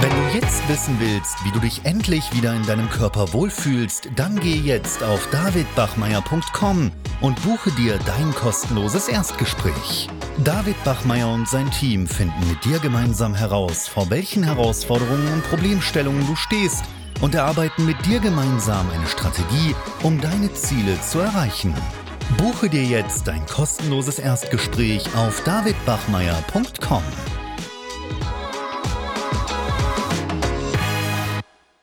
Wenn 0.00 0.10
du 0.10 0.38
jetzt 0.38 0.66
wissen 0.68 0.96
willst, 0.98 1.44
wie 1.44 1.50
du 1.50 1.58
dich 1.58 1.84
endlich 1.84 2.34
wieder 2.34 2.54
in 2.54 2.64
deinem 2.64 2.88
Körper 2.88 3.32
wohlfühlst, 3.32 4.08
dann 4.16 4.38
geh 4.40 4.54
jetzt 4.54 5.02
auf 5.02 5.28
davidbachmeier.com 5.30 6.90
und 7.20 7.42
buche 7.42 7.70
dir 7.72 7.98
dein 8.06 8.30
kostenloses 8.34 9.08
Erstgespräch. 9.08 10.08
David 10.42 10.82
Bachmeier 10.84 11.30
und 11.30 11.48
sein 11.48 11.70
Team 11.70 12.06
finden 12.06 12.48
mit 12.48 12.64
dir 12.64 12.78
gemeinsam 12.78 13.34
heraus, 13.34 13.88
vor 13.88 14.08
welchen 14.08 14.42
Herausforderungen 14.42 15.30
und 15.34 15.44
Problemstellungen 15.44 16.26
du 16.26 16.34
stehst 16.34 16.84
und 17.20 17.34
erarbeiten 17.34 17.86
mit 17.86 18.04
dir 18.06 18.20
gemeinsam 18.20 18.88
eine 18.90 19.06
Strategie, 19.06 19.74
um 20.02 20.20
deine 20.20 20.52
Ziele 20.52 21.00
zu 21.00 21.20
erreichen. 21.20 21.74
Buche 22.36 22.68
dir 22.68 22.84
jetzt 22.84 23.26
dein 23.26 23.44
kostenloses 23.46 24.18
Erstgespräch 24.18 25.04
auf 25.16 25.42
davidbachmeier.com. 25.44 27.02